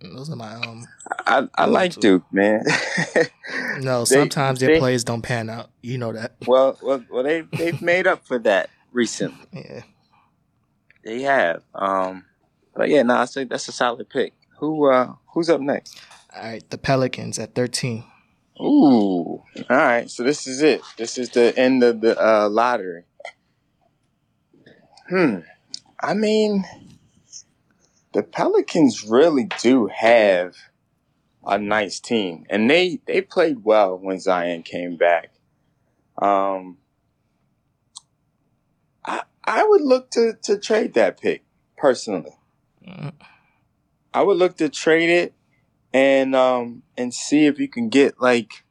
Those 0.00 0.28
are 0.30 0.36
my 0.36 0.54
um. 0.54 0.86
I 1.26 1.48
I 1.54 1.64
like. 1.66 1.94
Duke, 1.94 2.24
man. 2.32 2.62
No, 3.80 4.00
They- 4.00 4.14
sometimes 4.16 4.58
their 4.60 4.70
they- 4.70 4.78
players 4.78 5.04
don't 5.04 5.22
pan 5.22 5.48
out. 5.50 5.70
You 5.82 5.98
know 5.98 6.12
that. 6.12 6.32
well, 6.46 6.78
well, 6.82 7.04
well, 7.10 7.22
they 7.22 7.42
they've 7.42 7.80
made 7.80 8.06
up 8.06 8.26
for 8.26 8.38
that 8.40 8.68
recently. 8.92 9.46
Yeah. 9.52 9.82
They 11.06 11.22
have. 11.22 11.62
Um, 11.72 12.24
but 12.74 12.88
yeah, 12.88 13.02
no, 13.02 13.14
I 13.14 13.26
say 13.26 13.44
that's 13.44 13.68
a 13.68 13.72
solid 13.72 14.10
pick. 14.10 14.34
Who 14.58 14.90
uh 14.90 15.14
who's 15.28 15.48
up 15.48 15.60
next? 15.60 16.00
All 16.34 16.42
right, 16.42 16.68
the 16.68 16.78
Pelicans 16.78 17.38
at 17.38 17.54
13. 17.54 18.02
Ooh, 18.60 18.64
all 18.64 19.44
right. 19.70 20.10
So 20.10 20.24
this 20.24 20.48
is 20.48 20.62
it. 20.62 20.82
This 20.96 21.16
is 21.16 21.30
the 21.30 21.56
end 21.56 21.84
of 21.84 22.00
the 22.00 22.20
uh, 22.20 22.48
lottery. 22.48 23.04
Hmm. 25.08 25.38
I 26.00 26.14
mean, 26.14 26.64
the 28.12 28.24
Pelicans 28.24 29.04
really 29.04 29.48
do 29.60 29.86
have 29.86 30.56
a 31.46 31.56
nice 31.56 32.00
team, 32.00 32.46
and 32.50 32.68
they 32.68 33.00
they 33.06 33.20
played 33.20 33.62
well 33.62 33.96
when 33.96 34.18
Zion 34.18 34.64
came 34.64 34.96
back. 34.96 35.30
Um, 36.20 36.78
I 39.46 39.64
would 39.64 39.82
look 39.82 40.10
to 40.12 40.34
to 40.42 40.58
trade 40.58 40.94
that 40.94 41.20
pick 41.20 41.44
personally. 41.76 42.36
Mm, 42.86 43.12
I 44.12 44.22
would 44.22 44.36
look 44.36 44.56
to 44.58 44.68
trade 44.68 45.10
it 45.10 45.34
and 45.92 46.34
um 46.34 46.82
and 46.96 47.14
see 47.14 47.46
if 47.46 47.58
you 47.58 47.68
can 47.68 47.88
get 47.88 48.20
like 48.20 48.64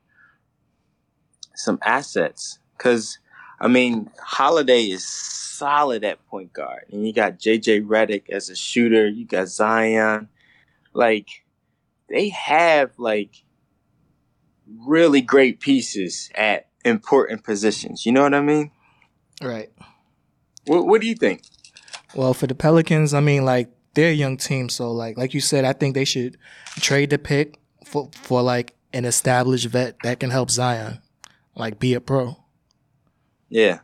some 1.55 1.79
assets 1.81 2.59
cuz 2.77 3.19
I 3.59 3.67
mean 3.67 4.11
Holiday 4.19 4.83
is 4.83 5.07
solid 5.07 6.03
at 6.03 6.25
point 6.27 6.51
guard 6.51 6.85
and 6.91 7.07
you 7.07 7.13
got 7.13 7.39
JJ 7.39 7.85
Redick 7.85 8.29
as 8.29 8.49
a 8.49 8.55
shooter, 8.55 9.07
you 9.07 9.25
got 9.25 9.47
Zion 9.47 10.27
like 10.93 11.45
they 12.09 12.29
have 12.29 12.91
like 12.97 13.43
really 14.85 15.21
great 15.21 15.59
pieces 15.59 16.29
at 16.35 16.67
important 16.83 17.43
positions. 17.43 18.05
You 18.05 18.11
know 18.11 18.23
what 18.23 18.33
I 18.33 18.41
mean? 18.41 18.71
Right. 19.41 19.71
What 20.65 20.86
what 20.88 21.01
do 21.01 21.08
you 21.08 21.15
think? 21.15 21.43
Well, 22.15 22.34
for 22.34 22.47
the 22.47 22.56
Pelicans, 22.56 23.13
I 23.13 23.19
mean, 23.19 23.45
like 23.45 23.69
they're 23.93 24.12
a 24.12 24.13
young 24.13 24.38
team, 24.38 24.69
so 24.69 24.91
like 24.91 25.17
like 25.17 25.34
you 25.34 25.41
said, 25.41 25.65
I 25.65 25.73
think 25.73 25.95
they 25.95 26.06
should 26.06 26.38
trade 26.78 27.10
the 27.10 27.17
pick 27.17 27.60
for 27.86 28.10
for 28.13 28.41
like 28.41 28.75
an 28.93 29.06
established 29.06 29.67
vet 29.67 29.95
that 30.04 30.19
can 30.19 30.30
help 30.30 30.49
Zion, 30.49 31.01
like 31.56 31.80
be 31.80 31.93
a 31.93 32.01
pro. 32.01 32.38
Yeah. 33.49 33.80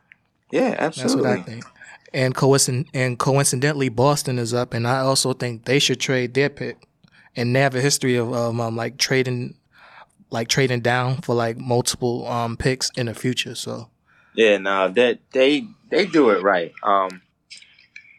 Yeah, 0.52 0.76
absolutely. 0.78 1.24
That's 1.24 1.38
what 1.38 1.40
I 1.40 1.44
think. 1.44 1.66
And 2.14 2.36
coincident 2.36 2.88
and 2.94 3.18
coincidentally, 3.18 3.90
Boston 3.90 4.38
is 4.38 4.54
up, 4.54 4.74
and 4.74 4.88
I 4.88 5.00
also 5.00 5.34
think 5.34 5.66
they 5.66 5.80
should 5.80 6.00
trade 6.00 6.34
their 6.34 6.50
pick. 6.50 6.88
And 7.36 7.56
they 7.56 7.62
have 7.62 7.76
a 7.76 7.82
history 7.82 8.18
of 8.18 8.34
um, 8.34 8.60
um 8.60 8.76
like 8.76 8.98
trading 8.98 9.56
like 10.30 10.50
trading 10.50 10.82
down 10.82 11.22
for 11.22 11.36
like 11.36 11.58
multiple 11.58 12.28
um 12.28 12.58
picks 12.58 12.90
in 12.98 13.06
the 13.06 13.14
future. 13.14 13.56
So 13.56 13.90
yeah, 14.34 14.58
no, 14.58 14.90
that 14.90 15.20
they 15.32 15.68
they 15.92 16.06
do 16.06 16.30
it 16.32 16.42
right. 16.42 16.74
Um, 16.82 17.22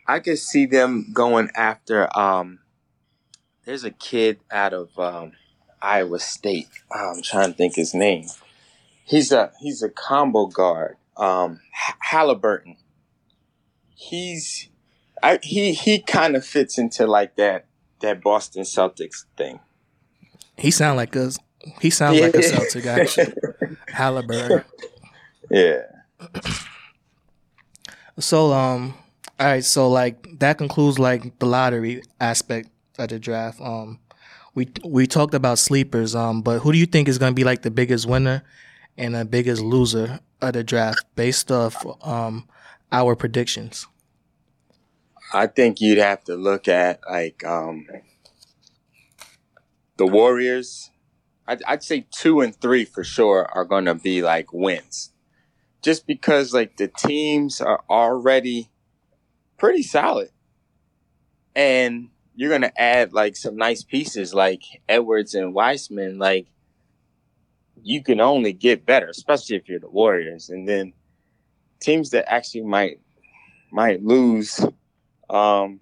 I 0.06 0.20
could 0.20 0.38
see 0.38 0.66
them 0.66 1.08
going 1.12 1.50
after. 1.56 2.08
Um, 2.16 2.60
there's 3.64 3.84
a 3.84 3.90
kid 3.90 4.40
out 4.50 4.72
of 4.72 4.96
um, 4.98 5.32
Iowa 5.80 6.18
State. 6.18 6.68
I'm 6.90 7.22
trying 7.22 7.52
to 7.52 7.56
think 7.56 7.74
his 7.76 7.94
name. 7.94 8.26
He's 9.04 9.32
a 9.32 9.52
he's 9.60 9.82
a 9.82 9.88
combo 9.88 10.46
guard. 10.46 10.96
Um, 11.16 11.60
Haliburton. 12.10 12.76
He's 13.94 14.68
I, 15.22 15.38
he 15.42 15.72
he 15.72 16.00
kind 16.00 16.36
of 16.36 16.44
fits 16.44 16.78
into 16.78 17.06
like 17.06 17.36
that 17.36 17.66
that 18.00 18.22
Boston 18.22 18.62
Celtics 18.62 19.24
thing. 19.36 19.60
He 20.56 20.70
sound 20.70 20.96
like 20.96 21.16
us. 21.16 21.38
He 21.80 21.90
sounds 21.90 22.18
yeah. 22.18 22.26
like 22.26 22.34
a 22.34 22.42
Celtic 22.42 22.86
actually. 22.86 23.34
Haliburton. 23.88 24.64
Yeah. 25.50 25.82
So 28.18 28.52
um, 28.52 28.94
all 29.40 29.46
right. 29.46 29.64
So 29.64 29.88
like 29.88 30.38
that 30.38 30.58
concludes 30.58 30.98
like 30.98 31.38
the 31.38 31.46
lottery 31.46 32.02
aspect 32.20 32.70
of 32.98 33.08
the 33.08 33.18
draft. 33.18 33.60
Um, 33.60 33.98
we 34.54 34.68
we 34.84 35.06
talked 35.06 35.34
about 35.34 35.58
sleepers. 35.58 36.14
Um, 36.14 36.42
but 36.42 36.60
who 36.60 36.72
do 36.72 36.78
you 36.78 36.86
think 36.86 37.08
is 37.08 37.18
going 37.18 37.32
to 37.32 37.34
be 37.34 37.44
like 37.44 37.62
the 37.62 37.70
biggest 37.70 38.06
winner 38.06 38.42
and 38.96 39.14
the 39.14 39.24
biggest 39.24 39.62
loser 39.62 40.20
of 40.40 40.52
the 40.52 40.64
draft 40.64 41.04
based 41.16 41.50
off 41.50 41.84
um 42.06 42.48
our 42.90 43.16
predictions? 43.16 43.86
I 45.32 45.46
think 45.46 45.80
you'd 45.80 45.98
have 45.98 46.24
to 46.24 46.36
look 46.36 46.68
at 46.68 47.00
like 47.08 47.44
um 47.44 47.86
the 49.96 50.06
Warriors. 50.06 50.90
I'd, 51.46 51.62
I'd 51.64 51.82
say 51.82 52.06
two 52.10 52.40
and 52.40 52.54
three 52.54 52.84
for 52.84 53.02
sure 53.02 53.48
are 53.52 53.64
going 53.64 53.86
to 53.86 53.94
be 53.94 54.22
like 54.22 54.52
wins 54.52 55.10
just 55.82 56.06
because 56.06 56.54
like 56.54 56.76
the 56.76 56.88
teams 56.88 57.60
are 57.60 57.82
already 57.90 58.70
pretty 59.58 59.82
solid. 59.82 60.30
And 61.54 62.08
you're 62.34 62.56
to 62.58 62.80
add 62.80 63.12
like 63.12 63.36
some 63.36 63.56
nice 63.56 63.82
pieces 63.82 64.32
like 64.32 64.62
Edwards 64.88 65.34
and 65.34 65.52
Wiseman. 65.52 66.18
Like 66.18 66.46
you 67.82 68.02
can 68.02 68.20
only 68.20 68.52
get 68.52 68.86
better, 68.86 69.08
especially 69.08 69.56
if 69.56 69.68
you're 69.68 69.80
the 69.80 69.90
Warriors. 69.90 70.48
And 70.48 70.66
then 70.66 70.94
teams 71.80 72.10
that 72.10 72.32
actually 72.32 72.62
might 72.62 73.00
might 73.70 74.02
lose. 74.02 74.60
Um, 75.28 75.80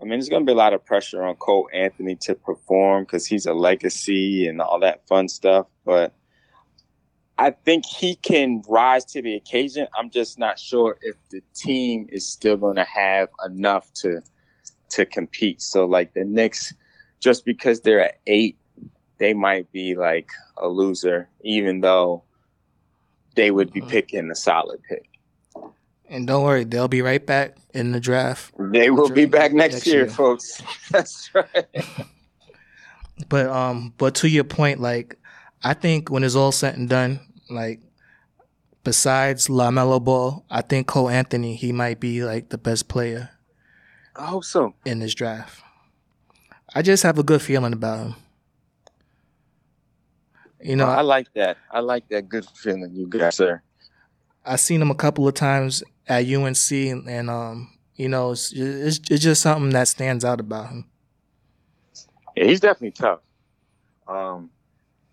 I 0.00 0.04
mean, 0.04 0.12
there's 0.12 0.28
going 0.28 0.42
to 0.42 0.46
be 0.46 0.52
a 0.52 0.56
lot 0.56 0.72
of 0.72 0.84
pressure 0.84 1.22
on 1.22 1.36
Cole 1.36 1.68
Anthony 1.72 2.16
to 2.22 2.34
perform 2.34 3.04
because 3.04 3.26
he's 3.26 3.46
a 3.46 3.52
legacy 3.52 4.46
and 4.46 4.60
all 4.60 4.80
that 4.80 5.06
fun 5.06 5.28
stuff. 5.28 5.66
But 5.84 6.14
I 7.40 7.52
think 7.52 7.86
he 7.86 8.16
can 8.16 8.62
rise 8.68 9.06
to 9.06 9.22
the 9.22 9.34
occasion. 9.34 9.88
I'm 9.98 10.10
just 10.10 10.38
not 10.38 10.58
sure 10.58 10.98
if 11.00 11.16
the 11.30 11.40
team 11.54 12.06
is 12.12 12.28
still 12.28 12.58
going 12.58 12.76
to 12.76 12.84
have 12.84 13.30
enough 13.44 13.90
to 13.94 14.20
to 14.90 15.06
compete. 15.06 15.62
So 15.62 15.86
like 15.86 16.12
the 16.12 16.24
Knicks, 16.24 16.74
just 17.18 17.46
because 17.46 17.80
they're 17.80 18.04
at 18.04 18.18
eight, 18.26 18.58
they 19.16 19.32
might 19.32 19.72
be 19.72 19.94
like 19.96 20.30
a 20.58 20.68
loser, 20.68 21.30
even 21.40 21.80
though 21.80 22.24
they 23.36 23.50
would 23.50 23.72
be 23.72 23.80
mm-hmm. 23.80 23.88
picking 23.88 24.30
a 24.30 24.34
solid 24.34 24.82
pick. 24.86 25.06
And 26.10 26.26
don't 26.26 26.44
worry, 26.44 26.64
they'll 26.64 26.88
be 26.88 27.00
right 27.00 27.24
back 27.24 27.56
in 27.72 27.92
the 27.92 28.00
draft. 28.00 28.52
They 28.58 28.90
will 28.90 29.08
be 29.08 29.24
back 29.24 29.54
next, 29.54 29.76
next 29.76 29.86
year, 29.86 30.00
year, 30.00 30.10
folks. 30.10 30.60
That's 30.90 31.30
right. 31.34 31.86
but 33.30 33.46
um, 33.46 33.94
but 33.96 34.16
to 34.16 34.28
your 34.28 34.44
point, 34.44 34.80
like 34.80 35.16
I 35.62 35.72
think 35.72 36.10
when 36.10 36.24
it's 36.24 36.34
all 36.34 36.52
said 36.52 36.76
and 36.76 36.88
done, 36.88 37.20
like 37.50 37.80
besides 38.84 39.48
LaMelo 39.48 40.02
Ball, 40.02 40.44
I 40.50 40.62
think 40.62 40.86
Cole 40.86 41.08
Anthony 41.08 41.56
he 41.56 41.72
might 41.72 42.00
be 42.00 42.24
like 42.24 42.48
the 42.48 42.58
best 42.58 42.88
player. 42.88 43.30
I 44.16 44.26
hope 44.26 44.44
so 44.44 44.74
in 44.84 44.98
this 44.98 45.14
draft. 45.14 45.62
I 46.74 46.82
just 46.82 47.02
have 47.02 47.18
a 47.18 47.22
good 47.22 47.42
feeling 47.42 47.72
about 47.72 48.06
him. 48.06 48.14
You 50.62 50.76
know, 50.76 50.86
I 50.86 51.00
like 51.00 51.32
that. 51.34 51.56
I 51.70 51.80
like 51.80 52.08
that 52.08 52.28
good 52.28 52.44
feeling 52.54 52.90
you 52.92 53.06
got, 53.06 53.32
sir. 53.34 53.62
I 54.44 54.56
seen 54.56 54.82
him 54.82 54.90
a 54.90 54.94
couple 54.94 55.26
of 55.26 55.34
times 55.34 55.82
at 56.06 56.26
UNC, 56.26 56.70
and 56.70 57.30
um, 57.30 57.72
you 57.96 58.08
know, 58.08 58.32
it's, 58.32 58.52
it's 58.52 59.00
it's 59.10 59.22
just 59.22 59.42
something 59.42 59.70
that 59.70 59.88
stands 59.88 60.24
out 60.24 60.38
about 60.38 60.68
him. 60.68 60.84
Yeah, 62.36 62.44
he's 62.44 62.60
definitely 62.60 62.92
tough. 62.92 63.20
Um, 64.06 64.50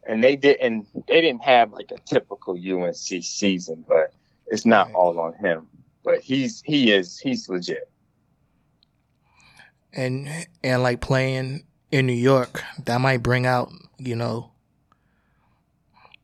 and 0.08 0.24
they 0.24 0.36
didn't 0.36 0.88
they 1.08 1.22
didn't 1.22 1.44
have 1.44 1.74
like 1.74 1.92
a 1.92 2.00
typical 2.00 2.56
UNC 2.56 2.96
season, 2.96 3.86
but 3.88 4.14
it's 4.48 4.66
not 4.66 4.88
right. 4.88 4.96
all 4.96 5.20
on 5.20 5.34
him. 5.34 5.68
But 6.04 6.22
he's 6.22 6.62
he 6.66 6.92
is 6.92 7.20
he's 7.20 7.48
legit. 7.50 7.90
And 9.94 10.30
and 10.64 10.82
like 10.82 11.02
playing 11.02 11.66
in 11.92 12.08
New 12.08 12.14
York, 12.14 12.64
that 12.86 13.02
might 13.02 13.22
bring 13.22 13.46
out, 13.46 13.70
you 13.98 14.16
know, 14.16 14.52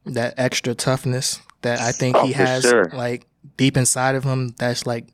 that 0.06 0.34
extra 0.38 0.74
toughness 0.74 1.42
that 1.62 1.80
I 1.80 1.92
think 1.92 2.16
oh, 2.16 2.26
he 2.26 2.34
has 2.34 2.64
sure. 2.64 2.86
like 2.94 3.28
deep 3.58 3.76
inside 3.76 4.16
of 4.16 4.24
him 4.24 4.56
that's 4.58 4.86
like 4.86 5.08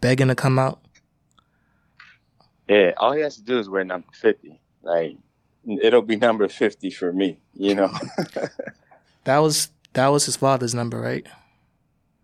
begging 0.00 0.28
to 0.28 0.34
come 0.34 0.58
out. 0.58 0.80
Yeah, 2.68 2.92
all 2.98 3.12
he 3.12 3.22
has 3.22 3.36
to 3.36 3.42
do 3.42 3.58
is 3.58 3.68
wear 3.68 3.84
number 3.84 4.08
fifty. 4.12 4.60
Like 4.82 5.16
it'll 5.66 6.02
be 6.02 6.16
number 6.16 6.48
50 6.48 6.90
for 6.90 7.12
me, 7.12 7.38
you 7.54 7.74
know. 7.74 7.92
that 9.24 9.38
was 9.38 9.70
that 9.92 10.08
was 10.08 10.26
his 10.26 10.36
father's 10.36 10.74
number, 10.74 11.00
right? 11.00 11.26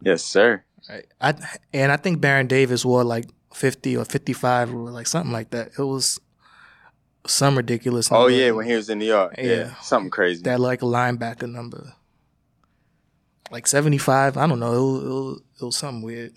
Yes, 0.01 0.23
sir. 0.23 0.63
Right. 0.89 1.07
I 1.21 1.35
and 1.73 1.91
I 1.93 1.97
think 1.97 2.21
Baron 2.21 2.47
Davis 2.47 2.85
wore 2.85 3.05
like 3.05 3.27
50 3.55 3.97
or 3.97 4.05
55 4.05 4.75
or 4.75 4.91
like 4.91 5.07
something 5.07 5.33
like 5.33 5.51
that. 5.51 5.73
It 5.79 5.83
was 5.83 6.21
some 7.27 7.57
ridiculous 7.57 8.11
oh, 8.11 8.15
number. 8.15 8.33
Oh 8.33 8.37
yeah, 8.37 8.51
when 8.53 8.67
he 8.67 8.75
was 8.75 8.89
in 8.89 8.99
New 8.99 9.07
York. 9.07 9.35
Yeah. 9.39 9.45
yeah. 9.45 9.75
Something 9.77 10.11
crazy. 10.11 10.43
That 10.43 10.61
like 10.61 10.83
a 10.83 10.87
linebacker 10.87 11.51
number. 11.51 11.93
Like 13.51 13.67
75, 13.67 14.37
I 14.37 14.47
don't 14.47 14.59
know. 14.59 14.73
It 14.73 14.81
was, 14.81 15.03
it 15.03 15.09
was, 15.09 15.43
it 15.61 15.65
was 15.65 15.77
something 15.77 16.03
weird. 16.03 16.33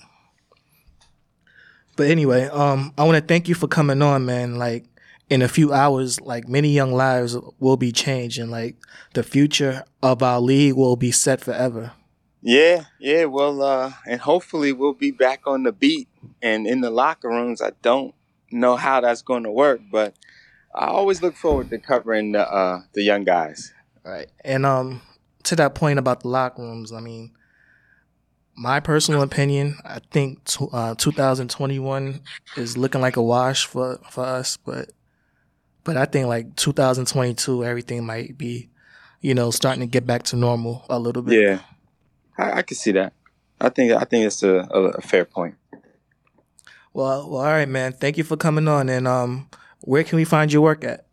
But 1.96 2.08
anyway, 2.08 2.46
um, 2.46 2.94
I 2.98 3.04
want 3.04 3.18
to 3.18 3.22
thank 3.22 3.50
you 3.50 3.56
for 3.56 3.68
coming 3.68 4.02
on, 4.02 4.26
man. 4.26 4.56
Like, 4.56 4.86
in 5.30 5.42
a 5.42 5.48
few 5.48 5.72
hours, 5.72 6.20
like 6.22 6.48
many 6.48 6.70
young 6.70 6.92
lives 6.92 7.38
will 7.60 7.78
be 7.78 7.92
changed 7.92 8.40
and 8.40 8.52
like 8.52 8.76
the 9.14 9.24
future 9.24 9.84
of 10.02 10.24
our 10.24 10.40
league 10.42 10.76
will 10.76 10.96
be 10.96 11.12
set 11.12 11.42
forever. 11.42 11.94
Yeah, 12.42 12.86
yeah. 13.00 13.26
Well, 13.26 13.62
uh, 13.62 13.94
and 14.08 14.22
hopefully 14.22 14.72
we'll 14.72 14.94
be 14.94 15.12
back 15.12 15.42
on 15.46 15.64
the 15.64 15.72
beat 15.72 16.08
and 16.42 16.66
in 16.66 16.82
the 16.82 16.90
locker 16.90 17.28
rooms. 17.28 17.62
I 17.62 17.72
don't 17.82 18.16
know 18.52 18.76
how 18.76 19.02
that's 19.02 19.22
going 19.22 19.44
to 19.44 19.52
work, 19.52 19.82
but 19.92 20.14
I 20.74 20.88
always 20.88 21.22
look 21.22 21.36
forward 21.36 21.70
to 21.70 21.78
covering 21.78 22.32
the 22.32 22.50
uh, 22.50 22.82
the 22.94 23.04
young 23.04 23.26
guys. 23.26 23.74
Right, 24.06 24.28
and 24.46 24.66
um, 24.66 25.02
to 25.44 25.56
that 25.58 25.76
point 25.76 26.00
about 26.00 26.22
the 26.22 26.30
locker 26.30 26.62
rooms, 26.62 26.94
I 26.94 27.02
mean, 27.02 27.32
my 28.56 28.80
personal 28.80 29.22
opinion, 29.22 29.78
I 29.84 30.00
think 30.12 30.46
t- 30.46 30.66
uh, 30.72 30.96
2021 30.96 32.22
is 32.56 32.78
looking 32.78 33.02
like 33.02 33.18
a 33.18 33.22
wash 33.22 33.66
for 33.66 34.00
for 34.10 34.24
us, 34.24 34.56
but 34.58 34.92
but 35.90 35.98
I 35.98 36.06
think 36.06 36.28
like 36.28 36.56
2022, 36.56 37.66
everything 37.66 38.06
might 38.06 38.38
be, 38.38 38.70
you 39.22 39.34
know, 39.34 39.50
starting 39.50 39.80
to 39.80 39.88
get 39.88 40.06
back 40.06 40.22
to 40.26 40.36
normal 40.36 40.86
a 40.88 41.00
little 41.00 41.24
bit. 41.24 41.42
Yeah, 41.42 41.60
I, 42.38 42.60
I 42.60 42.62
can 42.62 42.78
see 42.78 42.92
that. 42.92 43.14
I 43.60 43.70
think 43.70 43.92
I 43.92 44.04
think 44.04 44.28
it's 44.28 44.44
a, 44.44 44.68
a, 44.70 44.82
a 44.90 45.02
fair 45.02 45.26
point. 45.26 45.56
Well, 46.94 47.28
well, 47.28 47.42
all 47.42 47.46
right, 47.46 47.68
man. 47.68 47.94
Thank 47.94 48.20
you 48.20 48.24
for 48.24 48.38
coming 48.38 48.68
on. 48.68 48.88
And 48.88 49.08
um, 49.08 49.50
where 49.82 50.04
can 50.04 50.18
we 50.18 50.26
find 50.26 50.54
your 50.54 50.62
work 50.62 50.84
at? 50.84 51.08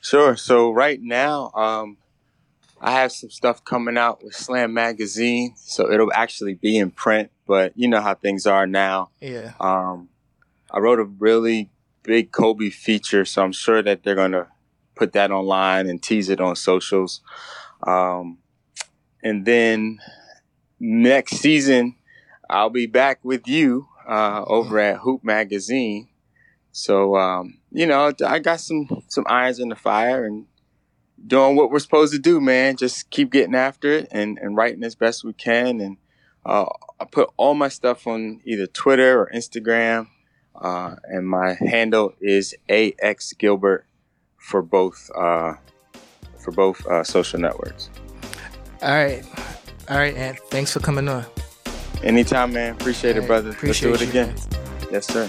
Sure. 0.00 0.34
So 0.34 0.72
right 0.72 1.00
now, 1.00 1.52
um, 1.54 1.98
I 2.80 2.90
have 2.90 3.12
some 3.12 3.30
stuff 3.30 3.64
coming 3.64 3.96
out 3.96 4.24
with 4.24 4.34
Slam 4.34 4.74
Magazine, 4.74 5.54
so 5.54 5.92
it'll 5.92 6.12
actually 6.12 6.54
be 6.54 6.76
in 6.76 6.90
print. 6.90 7.30
But 7.46 7.72
you 7.76 7.86
know 7.86 8.00
how 8.00 8.16
things 8.16 8.48
are 8.48 8.66
now. 8.66 9.10
Yeah. 9.20 9.52
Um, 9.60 10.08
I 10.72 10.80
wrote 10.80 10.98
a 10.98 11.04
really 11.04 11.70
big 12.02 12.32
Kobe 12.32 12.70
feature, 12.70 13.24
so 13.24 13.42
I'm 13.42 13.52
sure 13.52 13.82
that 13.82 14.02
they're 14.02 14.14
gonna 14.14 14.48
put 14.94 15.12
that 15.12 15.30
online 15.30 15.88
and 15.88 16.02
tease 16.02 16.28
it 16.28 16.40
on 16.40 16.56
socials. 16.56 17.20
Um, 17.86 18.38
and 19.22 19.44
then 19.44 19.98
next 20.78 21.36
season, 21.36 21.96
I'll 22.48 22.70
be 22.70 22.86
back 22.86 23.20
with 23.24 23.48
you 23.48 23.88
uh, 24.06 24.44
over 24.46 24.78
at 24.78 24.98
Hoop 24.98 25.24
Magazine. 25.24 26.08
So 26.72 27.16
um, 27.16 27.58
you 27.70 27.86
know, 27.86 28.12
I 28.26 28.38
got 28.38 28.60
some 28.60 28.88
some 29.08 29.24
irons 29.28 29.58
in 29.58 29.68
the 29.68 29.76
fire 29.76 30.24
and 30.24 30.46
doing 31.26 31.56
what 31.56 31.70
we're 31.70 31.78
supposed 31.78 32.12
to 32.12 32.18
do, 32.18 32.40
man. 32.40 32.76
Just 32.76 33.10
keep 33.10 33.30
getting 33.30 33.54
after 33.54 33.92
it 33.92 34.08
and, 34.10 34.38
and 34.38 34.56
writing 34.56 34.82
as 34.84 34.94
best 34.94 35.24
we 35.24 35.32
can. 35.32 35.80
And 35.80 35.96
uh, 36.44 36.66
I 37.00 37.04
put 37.04 37.30
all 37.36 37.54
my 37.54 37.68
stuff 37.68 38.06
on 38.06 38.40
either 38.44 38.66
Twitter 38.66 39.20
or 39.20 39.30
Instagram. 39.34 40.08
Uh, 40.62 40.94
and 41.04 41.28
my 41.28 41.54
handle 41.54 42.14
is 42.20 42.54
AX 42.68 43.32
Gilbert 43.32 43.84
for 44.38 44.62
both 44.62 45.10
uh, 45.14 45.54
for 46.38 46.52
both 46.52 46.86
uh, 46.86 47.02
social 47.02 47.40
networks. 47.40 47.90
All 48.80 48.90
right, 48.90 49.24
all 49.90 49.96
right, 49.96 50.14
and 50.14 50.38
thanks 50.50 50.72
for 50.72 50.80
coming 50.80 51.08
on. 51.08 51.26
Anytime, 52.04 52.52
man. 52.52 52.74
Appreciate 52.74 53.16
it, 53.16 53.26
brother. 53.26 53.50
Appreciate 53.50 53.90
Let's 53.90 54.02
do 54.02 54.08
it 54.08 54.14
you, 54.14 54.20
again. 54.22 54.34
Man. 54.34 54.92
Yes, 54.92 55.06
sir. 55.06 55.28